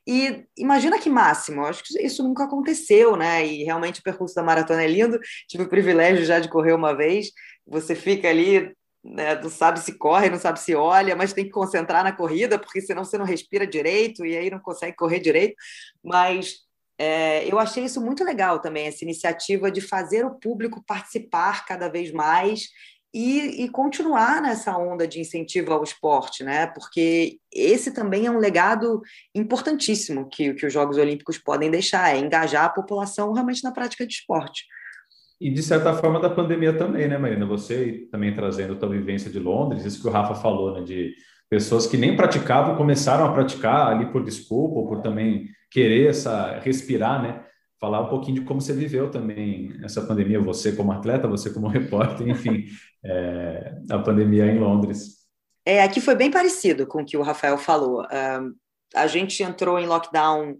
[0.05, 3.45] E imagina que máximo, acho que isso nunca aconteceu, né?
[3.45, 5.17] E realmente o percurso da maratona é lindo.
[5.47, 7.31] Tive o privilégio já de correr uma vez.
[7.65, 8.73] Você fica ali,
[9.03, 12.59] né, não sabe se corre, não sabe se olha, mas tem que concentrar na corrida,
[12.59, 15.55] porque senão você não respira direito e aí não consegue correr direito.
[16.03, 16.66] Mas
[16.99, 21.87] é, eu achei isso muito legal também, essa iniciativa de fazer o público participar cada
[21.87, 22.69] vez mais
[23.13, 26.67] e, e, continuar nessa onda de incentivo ao esporte, né?
[26.67, 29.01] Porque esse também é um legado
[29.33, 34.05] importantíssimo que, que os Jogos Olímpicos podem deixar, é engajar a população realmente na prática
[34.05, 34.65] de esporte.
[35.39, 37.45] E de certa forma da pandemia também, né, Marina?
[37.45, 40.81] Você também trazendo a vivência de Londres, isso que o Rafa falou, né?
[40.81, 41.13] De
[41.49, 46.59] pessoas que nem praticavam começaram a praticar ali por desculpa ou por também querer essa
[46.59, 47.43] respirar, né?
[47.79, 51.67] Falar um pouquinho de como você viveu também essa pandemia, você como atleta, você como
[51.69, 52.65] repórter, enfim,
[53.03, 55.17] é, a pandemia em Londres.
[55.65, 58.01] É, aqui foi bem parecido com o que o Rafael falou.
[58.03, 58.55] Uh,
[58.95, 60.57] a gente entrou em lockdown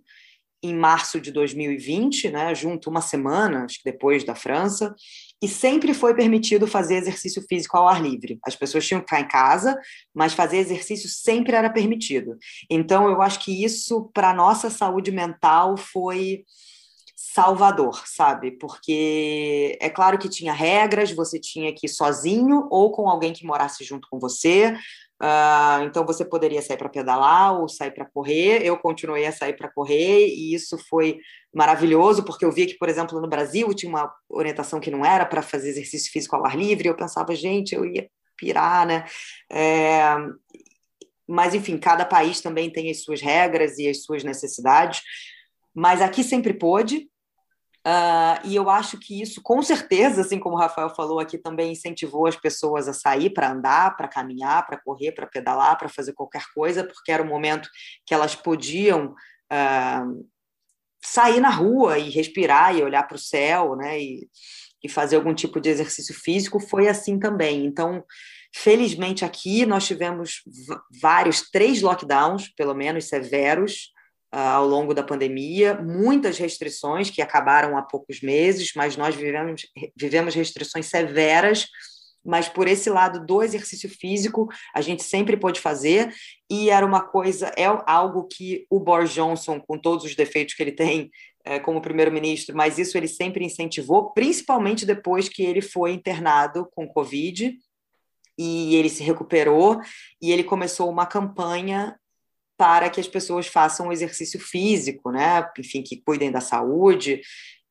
[0.63, 4.95] em março de 2020, né, junto uma semana, acho que depois da França,
[5.41, 8.39] e sempre foi permitido fazer exercício físico ao ar livre.
[8.43, 9.79] As pessoas tinham que ficar em casa,
[10.13, 12.37] mas fazer exercício sempre era permitido.
[12.69, 16.43] Então, eu acho que isso, para a nossa saúde mental, foi
[17.15, 18.51] salvador, sabe?
[18.51, 23.45] Porque é claro que tinha regras, você tinha que ir sozinho ou com alguém que
[23.45, 24.75] morasse junto com você.
[25.21, 28.63] Uh, então você poderia sair para pedalar ou sair para correr.
[28.63, 31.19] Eu continuei a sair para correr e isso foi
[31.53, 35.25] maravilhoso porque eu via que, por exemplo, no Brasil tinha uma orientação que não era
[35.25, 36.87] para fazer exercício físico ao ar livre.
[36.87, 38.07] Eu pensava, gente, eu ia
[38.37, 39.05] pirar, né?
[39.51, 40.15] É...
[41.27, 45.01] Mas enfim, cada país também tem as suas regras e as suas necessidades.
[45.73, 47.09] Mas aqui sempre pôde,
[47.87, 51.71] Uh, e eu acho que isso, com certeza, assim como o Rafael falou aqui, também
[51.71, 56.11] incentivou as pessoas a sair para andar, para caminhar, para correr, para pedalar, para fazer
[56.11, 57.69] qualquer coisa, porque era o momento
[58.05, 59.15] que elas podiam
[59.53, 60.27] uh,
[61.01, 63.97] sair na rua e respirar e olhar para o céu, né?
[63.97, 64.27] E,
[64.83, 66.59] e fazer algum tipo de exercício físico.
[66.59, 67.65] Foi assim também.
[67.65, 68.03] Então,
[68.53, 70.41] felizmente aqui nós tivemos
[71.01, 73.93] vários, três lockdowns, pelo menos severos,
[74.31, 79.65] ao longo da pandemia, muitas restrições que acabaram há poucos meses, mas nós vivemos,
[79.95, 81.67] vivemos restrições severas.
[82.25, 86.13] Mas por esse lado do exercício físico, a gente sempre pôde fazer,
[86.51, 90.61] e era uma coisa, é algo que o Boris Johnson, com todos os defeitos que
[90.61, 91.09] ele tem
[91.45, 96.85] é, como primeiro-ministro, mas isso ele sempre incentivou, principalmente depois que ele foi internado com
[96.85, 97.57] Covid,
[98.37, 99.79] e ele se recuperou,
[100.21, 101.97] e ele começou uma campanha
[102.57, 105.47] para que as pessoas façam exercício físico, né?
[105.57, 107.21] Enfim, que cuidem da saúde.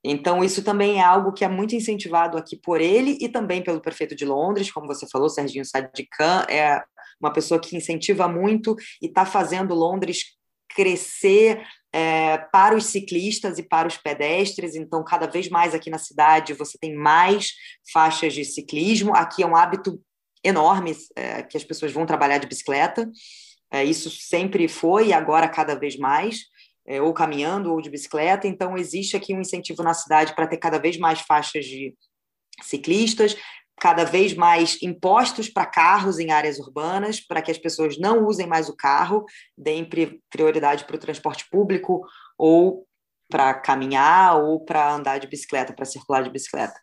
[0.05, 3.80] Então, isso também é algo que é muito incentivado aqui por ele e também pelo
[3.80, 6.80] prefeito de Londres, como você falou, Serginho Sadikan, é
[7.20, 10.37] uma pessoa que incentiva muito e está fazendo Londres
[10.68, 14.76] crescer é, para os ciclistas e para os pedestres.
[14.76, 17.53] Então, cada vez mais aqui na cidade você tem mais
[17.93, 19.16] faixas de ciclismo.
[19.16, 20.01] Aqui é um hábito
[20.45, 23.11] enorme é, que as pessoas vão trabalhar de bicicleta.
[23.77, 26.45] É, isso sempre foi e agora cada vez mais,
[26.87, 28.49] é, ou caminhando ou de bicicleta.
[28.49, 31.95] Então, existe aqui um incentivo na cidade para ter cada vez mais faixas de
[32.62, 33.37] ciclistas,
[33.79, 38.47] cada vez mais impostos para carros em áreas urbanas, para que as pessoas não usem
[38.47, 39.27] mais o carro,
[39.59, 39.87] deem
[40.31, 42.01] prioridade para o transporte público
[42.39, 42.87] ou
[43.29, 46.81] para caminhar ou para andar de bicicleta, para circular de bicicleta.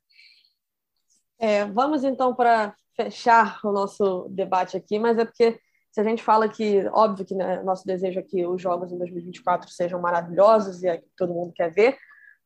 [1.39, 5.59] É, vamos então para fechar o nosso debate aqui, mas é porque
[5.93, 8.97] se a gente fala que, óbvio que né, nosso desejo é que os jogos em
[8.97, 11.95] 2024 sejam maravilhosos e é que todo mundo quer ver,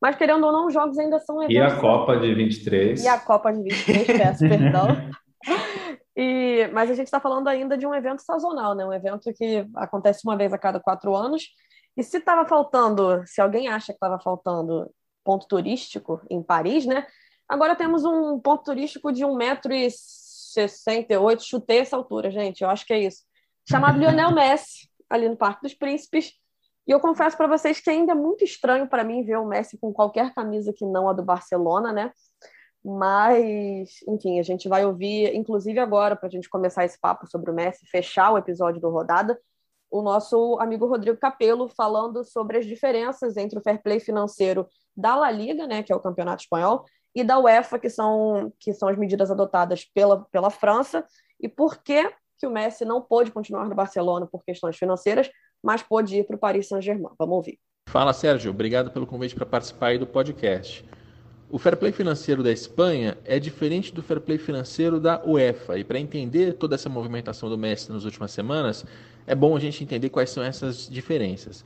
[0.02, 1.56] mas querendo ou não, os jogos ainda são eventos.
[1.56, 3.06] E a Copa de 23.
[3.06, 4.88] E a Copa de 23, peço perdão.
[6.14, 8.86] E, mas a gente está falando ainda de um evento sazonal, né?
[8.86, 11.48] Um evento que acontece uma vez a cada quatro anos.
[11.96, 14.92] E se estava faltando, se alguém acha que estava faltando
[15.24, 17.08] ponto turístico em Paris, né?
[17.48, 21.40] Agora temos um ponto turístico de 1,68m.
[21.40, 22.62] Chutei essa altura, gente.
[22.62, 23.26] Eu acho que é isso
[23.70, 26.34] chamado Lionel Messi, ali no Parque dos Príncipes.
[26.88, 29.78] E eu confesso para vocês que ainda é muito estranho para mim ver o Messi
[29.78, 32.12] com qualquer camisa que não a do Barcelona, né?
[32.84, 37.52] Mas, enfim, a gente vai ouvir, inclusive agora, para a gente começar esse papo sobre
[37.52, 39.38] o Messi, fechar o episódio do Rodada,
[39.92, 44.66] o nosso amigo Rodrigo Capello falando sobre as diferenças entre o fair play financeiro
[44.96, 48.74] da La Liga, né, que é o campeonato espanhol, e da UEFA, que são, que
[48.74, 51.06] são as medidas adotadas pela, pela França,
[51.40, 55.30] e por que que o Messi não pôde continuar no Barcelona por questões financeiras,
[55.64, 57.14] mas pôde ir para o Paris Saint-Germain.
[57.18, 57.60] Vamos ouvir.
[57.90, 58.52] Fala, Sérgio.
[58.52, 60.86] Obrigado pelo convite para participar aí do podcast.
[61.50, 65.80] O fair play financeiro da Espanha é diferente do fair play financeiro da UEFA.
[65.80, 68.86] E para entender toda essa movimentação do Messi nas últimas semanas,
[69.26, 71.64] é bom a gente entender quais são essas diferenças.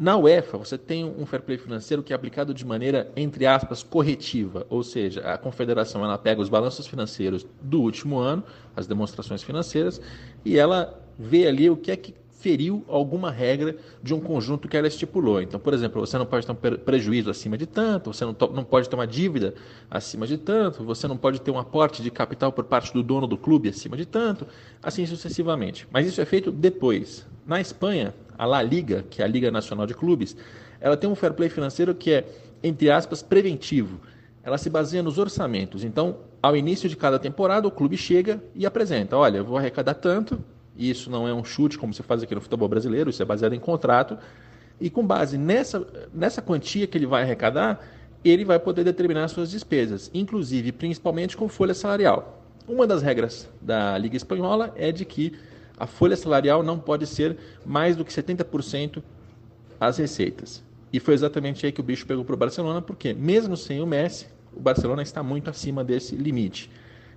[0.00, 3.82] Na UEFA, você tem um fair play financeiro que é aplicado de maneira, entre aspas,
[3.82, 8.42] corretiva, ou seja, a confederação ela pega os balanços financeiros do último ano,
[8.74, 10.00] as demonstrações financeiras,
[10.42, 14.76] e ela vê ali o que é que feriu alguma regra de um conjunto que
[14.76, 15.40] ela estipulou.
[15.42, 18.64] Então, por exemplo, você não pode ter um prejuízo acima de tanto, você não, não
[18.64, 19.54] pode ter uma dívida
[19.90, 23.26] acima de tanto, você não pode ter um aporte de capital por parte do dono
[23.26, 24.46] do clube acima de tanto,
[24.82, 25.86] assim sucessivamente.
[25.92, 27.26] Mas isso é feito depois.
[27.46, 30.36] Na Espanha, a La Liga, que é a Liga Nacional de Clubes,
[30.80, 32.24] ela tem um fair play financeiro que é,
[32.62, 34.00] entre aspas, preventivo.
[34.42, 35.84] Ela se baseia nos orçamentos.
[35.84, 39.94] Então, ao início de cada temporada, o clube chega e apresenta: olha, eu vou arrecadar
[39.94, 40.42] tanto,
[40.88, 43.54] isso não é um chute como se faz aqui no futebol brasileiro, isso é baseado
[43.54, 44.16] em contrato.
[44.80, 47.80] E com base nessa, nessa quantia que ele vai arrecadar,
[48.24, 52.42] ele vai poder determinar as suas despesas, inclusive, principalmente com folha salarial.
[52.66, 55.32] Uma das regras da Liga Espanhola é de que
[55.78, 59.02] a folha salarial não pode ser mais do que 70%
[59.80, 60.62] as receitas.
[60.92, 63.86] E foi exatamente aí que o bicho pegou para o Barcelona, porque mesmo sem o
[63.86, 66.70] Messi, o Barcelona está muito acima desse limite.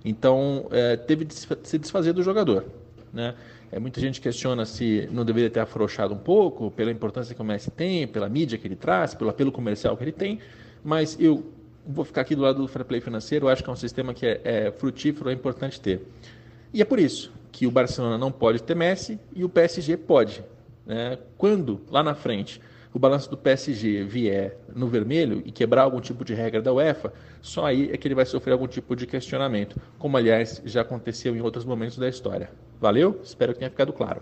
[0.04, 2.64] Então, é, teve de se desfazer do jogador.
[3.12, 3.34] Né?
[3.72, 7.44] É, muita gente questiona se não deveria ter afrouxado um pouco, pela importância que o
[7.44, 10.38] Messi tem, pela mídia que ele traz, pelo apelo comercial que ele tem,
[10.82, 11.44] mas eu
[11.86, 14.14] vou ficar aqui do lado do fair play financeiro, eu acho que é um sistema
[14.14, 16.06] que é, é frutífero, é importante ter.
[16.72, 20.44] E é por isso que o Barcelona não pode ter Messi e o PSG pode.
[20.86, 21.18] Né?
[21.36, 22.60] Quando, lá na frente,
[22.92, 27.12] o balanço do PSG vier no vermelho e quebrar algum tipo de regra da UEFA,
[27.42, 31.34] só aí é que ele vai sofrer algum tipo de questionamento, como aliás já aconteceu
[31.34, 32.50] em outros momentos da história.
[32.84, 33.18] Valeu?
[33.22, 34.20] Espero que tenha ficado claro.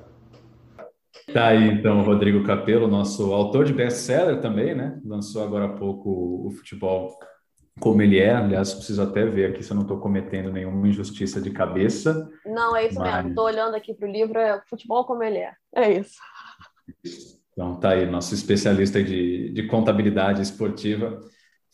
[1.33, 5.01] Tá aí então Rodrigo Capello, nosso autor de best-seller também, né?
[5.05, 7.19] Lançou agora há pouco o futebol
[7.81, 8.33] como ele é.
[8.33, 12.31] Aliás, preciso até ver aqui se eu não estou cometendo nenhuma injustiça de cabeça.
[12.47, 13.13] Não, é isso mas...
[13.17, 13.31] mesmo.
[13.31, 15.55] Estou olhando aqui para o livro, é futebol como ele é.
[15.75, 16.21] É isso.
[17.53, 21.19] Então tá aí, nosso especialista de, de contabilidade esportiva,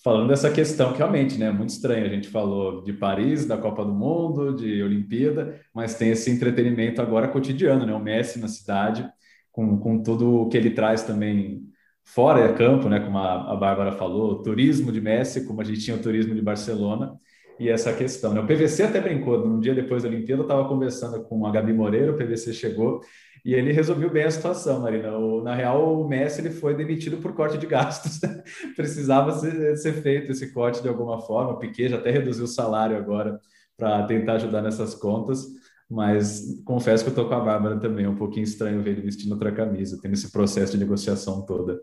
[0.02, 2.06] falando dessa questão que realmente né, é muito estranho.
[2.06, 7.02] A gente falou de Paris, da Copa do Mundo, de Olimpíada, mas tem esse entretenimento
[7.02, 7.94] agora cotidiano, né?
[7.94, 9.08] O Messi na cidade,
[9.50, 11.62] com, com tudo o que ele traz também
[12.04, 13.00] fora de campo, né?
[13.00, 16.42] Como a, a Bárbara falou, turismo de Messi, como a gente tinha o turismo de
[16.42, 17.18] Barcelona
[17.58, 18.32] e essa questão.
[18.32, 18.40] Né?
[18.40, 21.72] O PVC até brincou, um dia depois da Olimpíada, eu estava conversando com a Gabi
[21.72, 23.00] Moreira, o PVC chegou
[23.48, 25.16] e ele resolveu bem a situação, Marina.
[25.16, 28.20] O, na real, o Messi ele foi demitido por corte de gastos.
[28.76, 31.52] Precisava ser, ser, feito esse corte de alguma forma.
[31.52, 33.40] O Piquet já até reduziu o salário agora
[33.74, 35.46] para tentar ajudar nessas contas.
[35.88, 38.04] Mas confesso que eu estou com a Bárbara também.
[38.04, 41.80] É um pouquinho estranho ver ele vestindo outra camisa, tendo esse processo de negociação toda.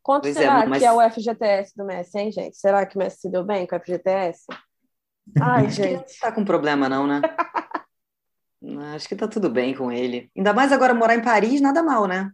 [0.00, 0.78] Quanto pois é, será é, mas...
[0.78, 2.56] que é o FGTS do Messi, hein, gente?
[2.56, 4.44] Será que o Messi se deu bem com o FGTS?
[5.42, 5.96] Ai, gente.
[5.96, 7.20] Não está com problema, não, né?
[8.94, 10.30] Acho que tá tudo bem com ele.
[10.36, 12.30] Ainda mais agora morar em Paris, nada mal, né?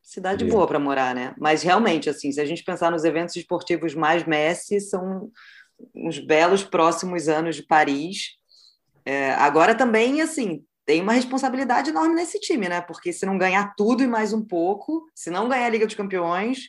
[0.00, 1.34] Cidade boa para morar, né?
[1.36, 5.30] Mas realmente, assim, se a gente pensar nos eventos esportivos mais Messi, são
[5.94, 8.36] uns belos próximos anos de Paris.
[9.04, 12.80] É, agora também, assim, tem uma responsabilidade enorme nesse time, né?
[12.80, 15.94] Porque se não ganhar tudo e mais um pouco, se não ganhar a Liga dos
[15.94, 16.68] Campeões,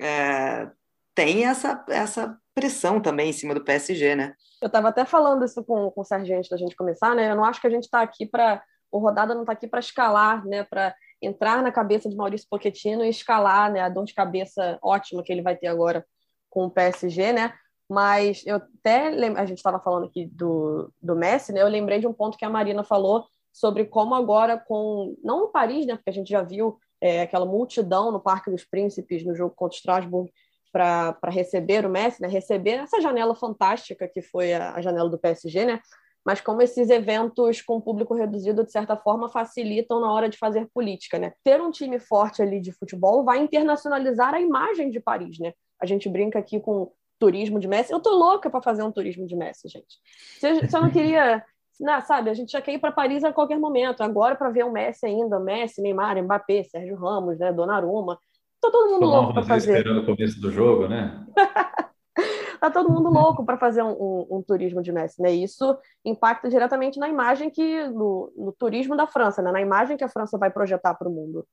[0.00, 0.68] é,
[1.14, 4.34] tem essa, essa pressão também em cima do PSG, né?
[4.62, 7.30] Eu estava até falando isso com, com o Sargento da gente começar, né?
[7.30, 8.64] Eu não acho que a gente está aqui para.
[8.90, 10.64] O Rodada não está aqui para escalar, né?
[10.64, 13.80] Para entrar na cabeça de Maurício Pochettino e escalar né?
[13.80, 16.06] a dor de cabeça ótima que ele vai ter agora
[16.48, 17.52] com o PSG, né?
[17.88, 19.36] Mas eu até lem...
[19.36, 21.60] a gente estava falando aqui do, do Messi, né?
[21.60, 25.48] Eu lembrei de um ponto que a Marina falou sobre como agora com não no
[25.48, 25.94] Paris, né?
[25.96, 29.74] Porque a gente já viu é, aquela multidão no Parque dos Príncipes no jogo contra
[29.74, 30.32] o Strasbourg
[30.76, 32.28] para receber o Messi, né?
[32.28, 35.80] receber essa janela fantástica que foi a, a, janela do PSG, né?
[36.22, 40.68] Mas como esses eventos com público reduzido, de certa forma, facilitam na hora de fazer
[40.74, 41.32] política, né?
[41.42, 45.54] Ter um time forte ali de futebol vai internacionalizar a imagem de Paris, né?
[45.80, 47.92] A gente brinca aqui com turismo de Messi.
[47.92, 49.96] Eu tô louca para fazer um turismo de Messi, gente.
[50.38, 51.42] Se, eu não queria
[51.78, 54.02] não, sabe, a gente já quer ir para Paris a qualquer momento.
[54.02, 58.18] Agora, para ver o Messi ainda, Messi, Neymar, Mbappé, Sérgio Ramos, né, Donnarumma,
[58.66, 59.76] Tá todo mundo louco para fazer.
[59.76, 61.24] esperando o começo do jogo, né?
[62.60, 65.30] tá todo mundo louco para fazer um, um, um, turismo de Messi, né?
[65.30, 69.52] Isso impacta diretamente na imagem que no, no turismo da França, né?
[69.52, 71.46] Na imagem que a França vai projetar para o mundo.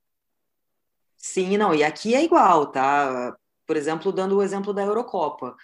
[1.16, 1.72] Sim, não.
[1.72, 3.36] E aqui é igual, tá?
[3.64, 5.54] Por exemplo, dando o exemplo da Eurocopa.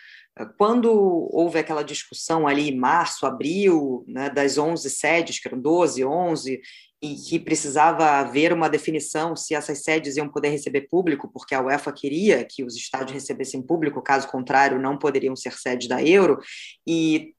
[0.57, 0.89] Quando
[1.33, 6.61] houve aquela discussão ali em março, abril, né, das 11 sedes, que eram 12, 11,
[7.03, 11.63] e que precisava haver uma definição se essas sedes iam poder receber público, porque a
[11.63, 16.39] UEFA queria que os estádios recebessem público, caso contrário, não poderiam ser sedes da Euro,
[16.87, 17.35] e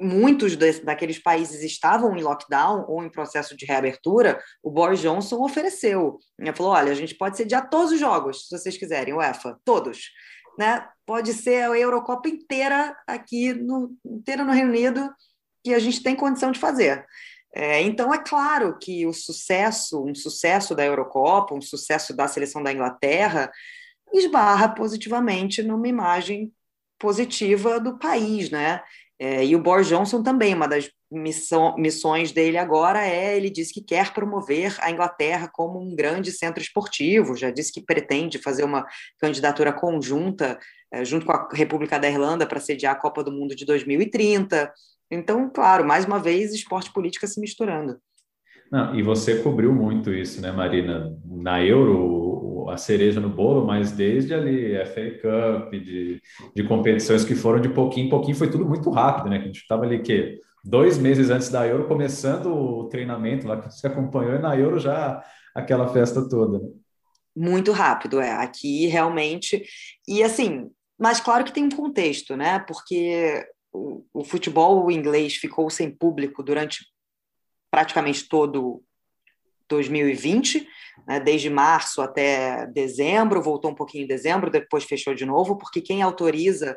[0.00, 5.42] muitos de, daqueles países estavam em lockdown ou em processo de reabertura, o Boris Johnson
[5.42, 6.18] ofereceu.
[6.38, 10.10] Ele falou: olha, a gente pode sediar todos os jogos, se vocês quiserem, UEFA, todos.
[10.58, 10.86] Né?
[11.06, 15.10] Pode ser a Eurocopa inteira aqui, no, inteira no Reino Unido,
[15.64, 17.06] que a gente tem condição de fazer.
[17.54, 22.62] É, então, é claro que o sucesso, um sucesso da Eurocopa, um sucesso da seleção
[22.62, 23.50] da Inglaterra,
[24.12, 26.52] esbarra positivamente numa imagem
[26.98, 28.82] positiva do país, né?
[29.18, 33.72] É, e o Boris Johnson também, uma das missão, missões dele agora é, ele diz
[33.72, 38.62] que quer promover a Inglaterra como um grande centro esportivo, já disse que pretende fazer
[38.62, 38.86] uma
[39.18, 40.58] candidatura conjunta
[40.92, 44.72] é, junto com a República da Irlanda para sediar a Copa do Mundo de 2030.
[45.10, 47.98] Então, claro, mais uma vez, esporte e política se misturando.
[48.70, 51.16] Não, e você cobriu muito isso, né, Marina?
[51.24, 56.20] Na Euro, a cereja no bolo, mas desde ali, FA Cup, de,
[56.54, 59.38] de competições que foram de pouquinho em pouquinho, foi tudo muito rápido, né?
[59.38, 63.58] Que a gente estava ali, que dois meses antes da Euro, começando o treinamento lá
[63.58, 66.58] que você acompanhou, e na Euro já aquela festa toda.
[66.58, 66.68] Né?
[67.34, 68.32] Muito rápido, é.
[68.32, 69.64] Aqui realmente.
[70.06, 72.58] E assim, mas claro que tem um contexto, né?
[72.58, 76.86] Porque o, o futebol inglês ficou sem público durante
[77.70, 78.82] praticamente todo
[79.68, 80.66] 2020,
[81.06, 85.80] né, desde março até dezembro, voltou um pouquinho em dezembro, depois fechou de novo, porque
[85.80, 86.76] quem autoriza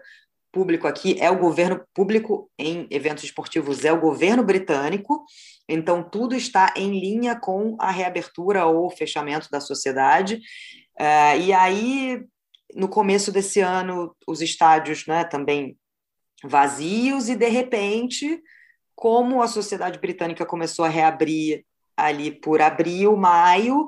[0.52, 5.24] público aqui é o governo público em eventos esportivos, é o governo britânico,
[5.68, 10.42] então tudo está em linha com a reabertura ou fechamento da sociedade.
[11.00, 12.22] Uh, e aí,
[12.76, 15.78] no começo desse ano, os estádios né, também
[16.44, 18.42] vazios, e de repente,
[18.96, 21.66] como a sociedade britânica começou a reabrir
[21.96, 23.84] ali por abril, maio,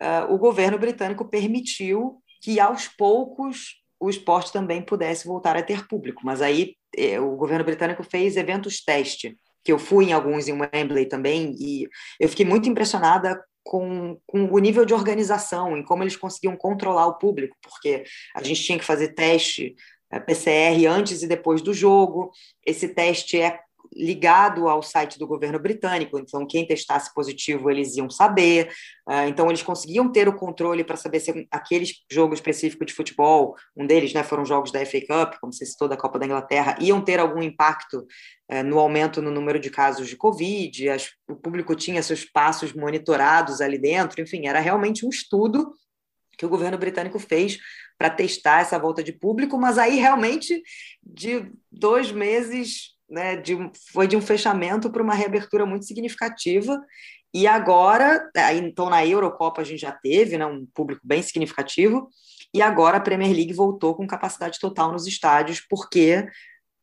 [0.00, 5.86] uh, o governo britânico permitiu que aos poucos o esporte também pudesse voltar a ter
[5.86, 6.22] público.
[6.24, 10.52] Mas aí eh, o governo britânico fez eventos teste, que eu fui em alguns em
[10.52, 11.88] Wembley também, e
[12.20, 17.06] eu fiquei muito impressionada com, com, o nível de organização, em como eles conseguiam controlar
[17.06, 18.04] o público, porque
[18.34, 19.74] a gente tinha que fazer teste
[20.26, 22.30] PCR antes e depois do jogo.
[22.64, 23.60] Esse teste é
[23.94, 28.70] ligado ao site do governo britânico, então quem testasse positivo eles iam saber,
[29.08, 33.54] uh, então eles conseguiam ter o controle para saber se aquele jogo específico de futebol,
[33.76, 36.76] um deles né, foram jogos da FA Cup, como você citou, da Copa da Inglaterra,
[36.80, 38.06] iam ter algum impacto
[38.50, 40.88] uh, no aumento no número de casos de Covid,
[41.28, 45.72] o público tinha seus passos monitorados ali dentro, enfim, era realmente um estudo
[46.38, 47.58] que o governo britânico fez
[47.98, 50.62] para testar essa volta de público, mas aí realmente
[51.02, 53.56] de dois meses né, de,
[53.92, 56.80] foi de um fechamento para uma reabertura muito significativa.
[57.34, 62.08] E agora, então na Eurocopa a gente já teve né, um público bem significativo,
[62.54, 66.26] e agora a Premier League voltou com capacidade total nos estádios, porque,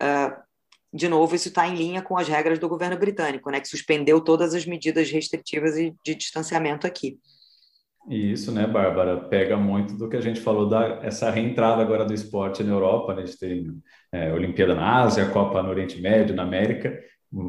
[0.01, 0.36] uh,
[0.93, 4.22] de novo, isso está em linha com as regras do governo britânico, né, que suspendeu
[4.22, 7.18] todas as medidas restritivas e de distanciamento aqui.
[8.08, 12.06] E isso, né, Bárbara, pega muito do que a gente falou da essa reentrada agora
[12.06, 13.24] do esporte na Europa, né?
[13.24, 13.82] A gente tem
[14.12, 16.99] é, Olimpíada na Ásia, Copa no Oriente Médio, na América,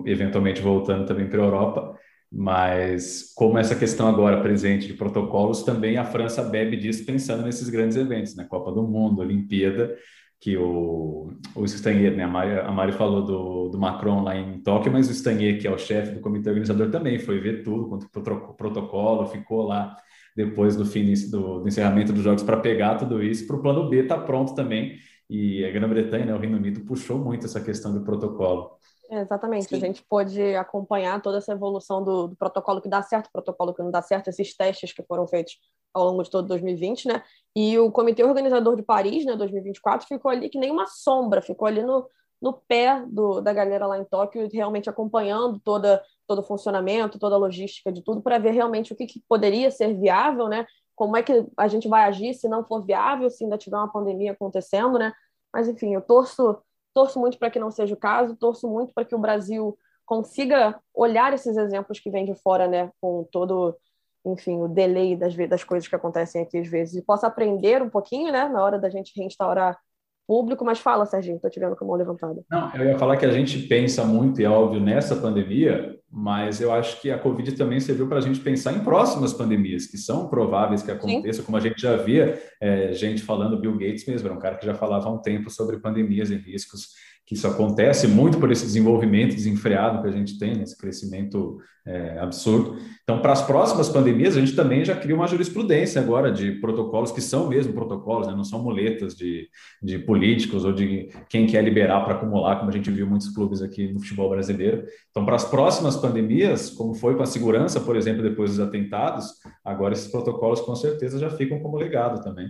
[0.07, 1.99] eventualmente voltando também para a Europa.
[2.33, 7.69] Mas como essa questão agora presente de protocolos, também a França bebe disso pensando nesses
[7.69, 8.45] grandes eventos, né?
[8.49, 9.95] Copa do Mundo, Olimpíada,
[10.41, 12.25] que o, o Stanier, né?
[12.25, 15.67] A Mari, a Mari falou do, do Macron lá em Tóquio, mas o Stanier, que
[15.67, 18.09] é o chefe do comitê organizador, também foi ver tudo quanto
[18.57, 19.97] protocolo, ficou lá
[20.37, 23.89] depois do fim do, do encerramento dos jogos para pegar tudo isso para o plano
[23.89, 24.99] B tá pronto também.
[25.29, 28.71] E a Grã-Bretanha, né, o Reino Unido, puxou muito essa questão do protocolo.
[29.11, 29.77] Exatamente, Sim.
[29.77, 33.83] a gente pôde acompanhar toda essa evolução do, do, protocolo que dá certo, protocolo que
[33.83, 35.59] não dá certo, esses testes que foram feitos
[35.95, 37.23] ao longo de todo 2020, né?
[37.55, 41.69] E o Comitê Organizador de Paris, né, 2024, ficou ali que nem uma sombra, ficou
[41.69, 42.09] ali no,
[42.41, 47.35] no pé do, da galera lá em Tóquio, realmente acompanhando toda, todo o funcionamento, toda
[47.35, 50.67] a logística de tudo, para ver realmente o que, que, poderia ser viável, né?
[50.95, 53.91] Como é que a gente vai agir se não for viável, se ainda tiver uma
[53.91, 55.13] pandemia acontecendo, né?
[55.53, 56.59] Mas, enfim, eu torço,
[56.97, 60.81] torço muito para que não seja o caso, torço muito para que o Brasil consiga
[60.95, 62.91] olhar esses exemplos que vêm de fora, né?
[63.03, 63.77] Com todo,
[64.25, 67.91] enfim, o delay das, das coisas que acontecem aqui às vezes, e possa aprender um
[67.91, 68.49] pouquinho, né?
[68.49, 69.79] Na hora da gente reinstaurar
[70.27, 72.43] público, mas fala, Serginho, estou te vendo com a mão levantada.
[72.51, 76.61] Não, eu ia falar que a gente pensa muito, e é óbvio, nessa pandemia, mas
[76.61, 79.97] eu acho que a Covid também serviu para a gente pensar em próximas pandemias, que
[79.99, 81.47] são prováveis que aconteçam, Sim.
[81.47, 84.67] como a gente já via é, gente falando, Bill Gates mesmo, era um cara que
[84.67, 86.89] já falava há um tempo sobre pandemias e riscos
[87.27, 92.21] que isso acontece muito por esse desenvolvimento desenfreado que a gente tem, esse crescimento é,
[92.21, 92.79] absurdo.
[93.03, 97.11] Então, para as próximas pandemias, a gente também já cria uma jurisprudência agora de protocolos
[97.11, 98.35] que são mesmo protocolos, né?
[98.35, 99.49] não são muletas de,
[99.83, 103.61] de políticos ou de quem quer liberar para acumular, como a gente viu muitos clubes
[103.61, 104.85] aqui no futebol brasileiro.
[105.11, 109.33] Então, para as próximas pandemias, como foi com a segurança, por exemplo, depois dos atentados,
[109.65, 112.49] agora esses protocolos com certeza já ficam como legado também.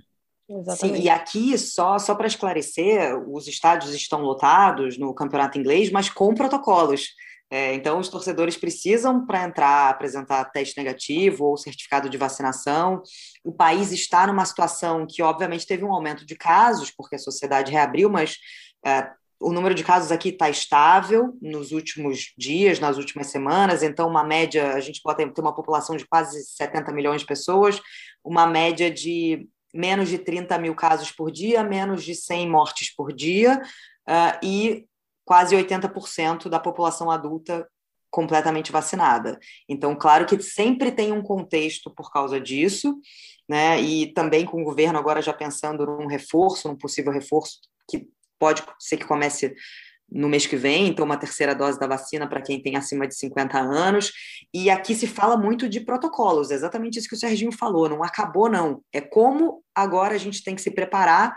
[0.49, 0.99] Exatamente.
[0.99, 6.09] Sim, e aqui, só, só para esclarecer, os estádios estão lotados no campeonato inglês, mas
[6.09, 7.09] com protocolos.
[7.49, 13.03] É, então, os torcedores precisam, para entrar, apresentar teste negativo ou certificado de vacinação.
[13.45, 17.71] O país está numa situação que, obviamente, teve um aumento de casos, porque a sociedade
[17.71, 18.37] reabriu, mas
[18.85, 23.83] é, o número de casos aqui está estável nos últimos dias, nas últimas semanas.
[23.83, 27.81] Então, uma média, a gente pode ter uma população de quase 70 milhões de pessoas,
[28.25, 33.13] uma média de menos de 30 mil casos por dia, menos de 100 mortes por
[33.13, 33.61] dia
[34.09, 34.87] uh, e
[35.25, 37.69] quase 80% da população adulta
[38.11, 39.39] completamente vacinada.
[39.69, 42.99] Então, claro que sempre tem um contexto por causa disso,
[43.49, 43.81] né?
[43.81, 47.61] E também com o governo agora já pensando num reforço, num possível reforço
[47.91, 48.09] que
[48.39, 49.55] pode ser que comece
[50.11, 53.17] no mês que vem, então uma terceira dose da vacina para quem tem acima de
[53.17, 54.13] 50 anos.
[54.55, 58.49] E aqui se fala muito de protocolos, exatamente isso que o Serginho falou, não acabou
[58.49, 58.83] não.
[58.93, 61.37] É como agora a gente tem que se preparar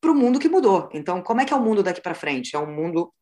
[0.00, 0.88] para o mundo que mudou.
[0.92, 2.54] Então, como é que é o mundo daqui para frente?
[2.54, 3.12] É um mundo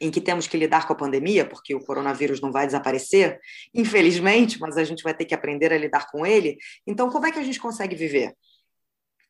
[0.00, 3.40] em que temos que lidar com a pandemia, porque o coronavírus não vai desaparecer,
[3.74, 6.56] infelizmente, mas a gente vai ter que aprender a lidar com ele.
[6.86, 8.32] Então, como é que a gente consegue viver?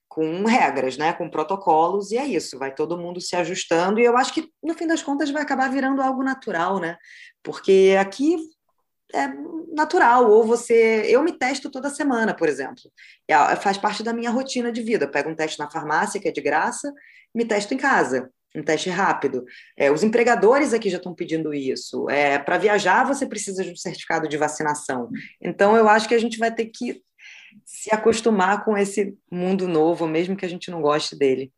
[0.08, 4.16] Com regras, né, com protocolos, e é isso, vai todo mundo se ajustando, e eu
[4.16, 6.96] acho que, no fim das contas, vai acabar virando algo natural, né?
[7.42, 8.36] Porque aqui
[9.14, 9.28] é
[9.74, 11.04] natural, ou você.
[11.06, 12.82] Eu me testo toda semana, por exemplo.
[13.60, 15.06] Faz parte da minha rotina de vida.
[15.06, 16.92] Eu pego um teste na farmácia, que é de graça,
[17.34, 18.30] me testo em casa.
[18.54, 19.44] Um teste rápido.
[19.76, 22.08] É, os empregadores aqui já estão pedindo isso.
[22.10, 25.10] É, Para viajar, você precisa de um certificado de vacinação.
[25.40, 27.02] Então, eu acho que a gente vai ter que
[27.64, 31.52] se acostumar com esse mundo novo, mesmo que a gente não goste dele.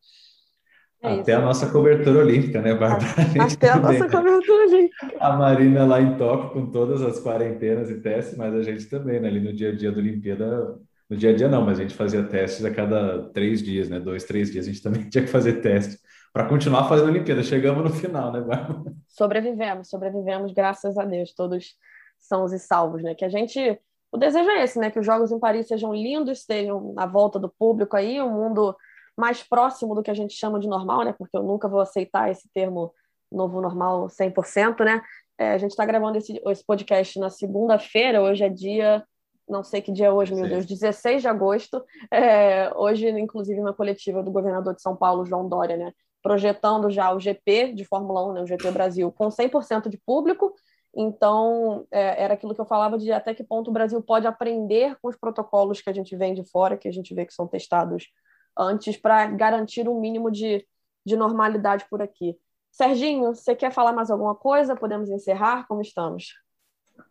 [1.03, 3.07] É Até a nossa cobertura olímpica, né, Bárbara?
[3.43, 5.11] Até a nossa cobertura olímpica.
[5.19, 9.19] A Marina lá em Tóquio com todas as quarentenas e testes, mas a gente também,
[9.19, 10.79] né, ali no dia a dia da Olimpíada,
[11.09, 13.99] no dia a dia não, mas a gente fazia testes a cada três dias, né,
[13.99, 15.97] dois, três dias, a gente também tinha que fazer teste
[16.31, 17.41] para continuar fazendo a Olimpíada.
[17.41, 18.93] Chegamos no final, né, Bárbara?
[19.07, 21.75] Sobrevivemos, sobrevivemos, graças a Deus, todos
[22.19, 23.79] sãos e salvos, né, que a gente...
[24.11, 27.39] O desejo é esse, né, que os Jogos em Paris sejam lindos, estejam na volta
[27.39, 28.75] do público aí, o mundo
[29.17, 31.13] mais próximo do que a gente chama de normal, né?
[31.17, 32.93] Porque eu nunca vou aceitar esse termo
[33.31, 35.01] novo normal 100%, né?
[35.37, 39.03] É, a gente está gravando esse, esse podcast na segunda-feira, hoje é dia,
[39.47, 41.83] não sei que dia é hoje, meu Deus, 16 de agosto.
[42.11, 45.91] É, hoje, inclusive, na coletiva do governador de São Paulo, João Dória, né?
[46.21, 50.53] Projetando já o GP de Fórmula 1, né, o GP Brasil, com 100% de público.
[50.95, 54.97] Então, é, era aquilo que eu falava de até que ponto o Brasil pode aprender
[55.01, 57.47] com os protocolos que a gente vem de fora, que a gente vê que são
[57.47, 58.11] testados
[58.57, 60.65] antes para garantir um mínimo de,
[61.05, 62.37] de normalidade por aqui.
[62.71, 64.75] Serginho, você quer falar mais alguma coisa?
[64.75, 65.65] Podemos encerrar?
[65.67, 66.33] Como estamos?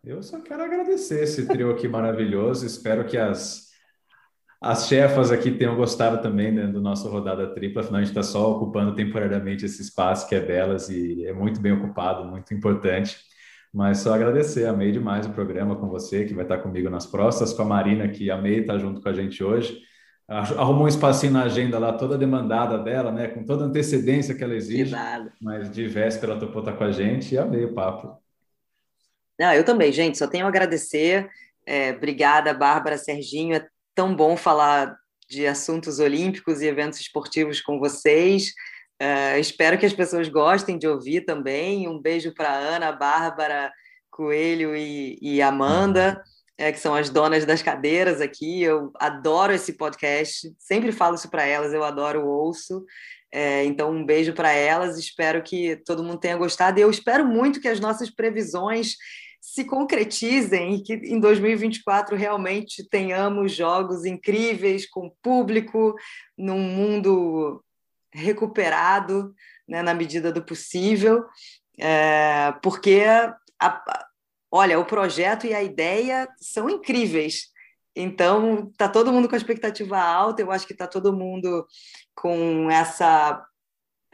[0.03, 2.65] Eu só quero agradecer esse trio aqui maravilhoso.
[2.65, 3.69] Espero que as,
[4.59, 7.81] as chefas aqui tenham gostado também né, do nosso rodada tripla.
[7.81, 11.59] Afinal, a gente está só ocupando temporariamente esse espaço que é delas e é muito
[11.59, 13.30] bem ocupado, muito importante.
[13.73, 17.53] Mas só agradecer, amei demais o programa com você, que vai estar comigo nas próximas,
[17.53, 19.81] com a Marina, que amei estar junto com a gente hoje
[20.31, 23.27] arrumou um espacinho na agenda lá, toda demandada dela, né?
[23.27, 24.95] Com toda a antecedência que ela exige.
[25.41, 28.17] Mas de véspera ela topou estar com a gente e amei o papo.
[29.37, 31.29] Não, eu também, gente, só tenho a agradecer.
[31.65, 33.55] É, obrigada, Bárbara, Serginho.
[33.55, 34.95] É tão bom falar
[35.29, 38.53] de assuntos olímpicos e eventos esportivos com vocês.
[39.01, 41.87] É, espero que as pessoas gostem de ouvir também.
[41.87, 43.71] Um beijo para Ana, Bárbara,
[44.09, 46.21] Coelho e, e Amanda
[46.61, 48.61] é, que são as donas das cadeiras aqui.
[48.61, 52.85] Eu adoro esse podcast, sempre falo isso para elas, eu adoro o ouço.
[53.31, 57.25] É, então, um beijo para elas, espero que todo mundo tenha gostado e eu espero
[57.25, 58.95] muito que as nossas previsões
[59.39, 65.95] se concretizem e que em 2024 realmente tenhamos jogos incríveis, com público,
[66.37, 67.63] num mundo
[68.13, 69.33] recuperado,
[69.67, 71.25] né, na medida do possível,
[71.79, 73.03] é, porque
[73.59, 74.05] a,
[74.51, 77.51] olha, o projeto e a ideia são incríveis.
[77.95, 81.65] Então, está todo mundo com a expectativa alta, eu acho que está todo mundo
[82.15, 83.43] com essa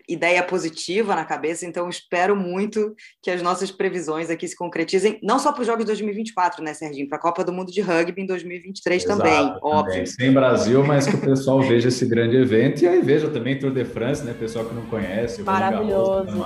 [0.08, 5.38] ideia positiva na cabeça, então espero muito que as nossas previsões aqui se concretizem, não
[5.38, 7.10] só para os Jogos de 2024, né, Serginho?
[7.10, 10.08] Para a Copa do Mundo de Rugby em 2023 Exato, também, também, óbvio.
[10.08, 13.72] Sem Brasil, mas que o pessoal veja esse grande evento e aí veja também Tour
[13.72, 14.34] de France, né?
[14.34, 15.41] Pessoal que não conhece.
[15.43, 16.38] Maravilhoso.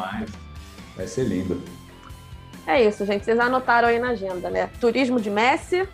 [0.96, 1.62] Vai ser lindo.
[2.66, 3.26] É isso, gente.
[3.26, 4.70] Vocês anotaram aí na agenda, né?
[4.80, 5.88] Turismo de Messi,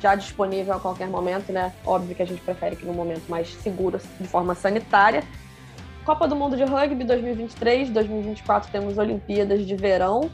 [0.00, 1.72] já disponível a qualquer momento, né?
[1.84, 5.22] Óbvio que a gente prefere que no momento mais seguro, de forma sanitária.
[6.08, 10.30] Copa do Mundo de Rugby 2023, 2024 temos Olimpíadas de Verão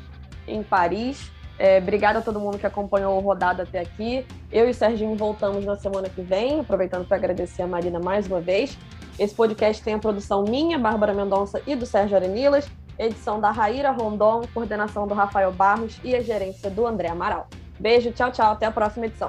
[0.47, 1.33] em Paris.
[1.59, 4.25] É, obrigada a todo mundo que acompanhou o rodado até aqui.
[4.53, 8.29] Eu e o Serginho voltamos na semana que vem, aproveitando para agradecer a Marina mais
[8.29, 8.79] uma vez.
[9.19, 13.91] Esse podcast tem a produção minha, Bárbara Mendonça e do Sérgio Arenilas edição da Raíra
[13.91, 17.49] Rondon, coordenação do Rafael Barros e a gerência do André Amaral.
[17.81, 19.29] Beijo, tchau, tchau, até a próxima edição.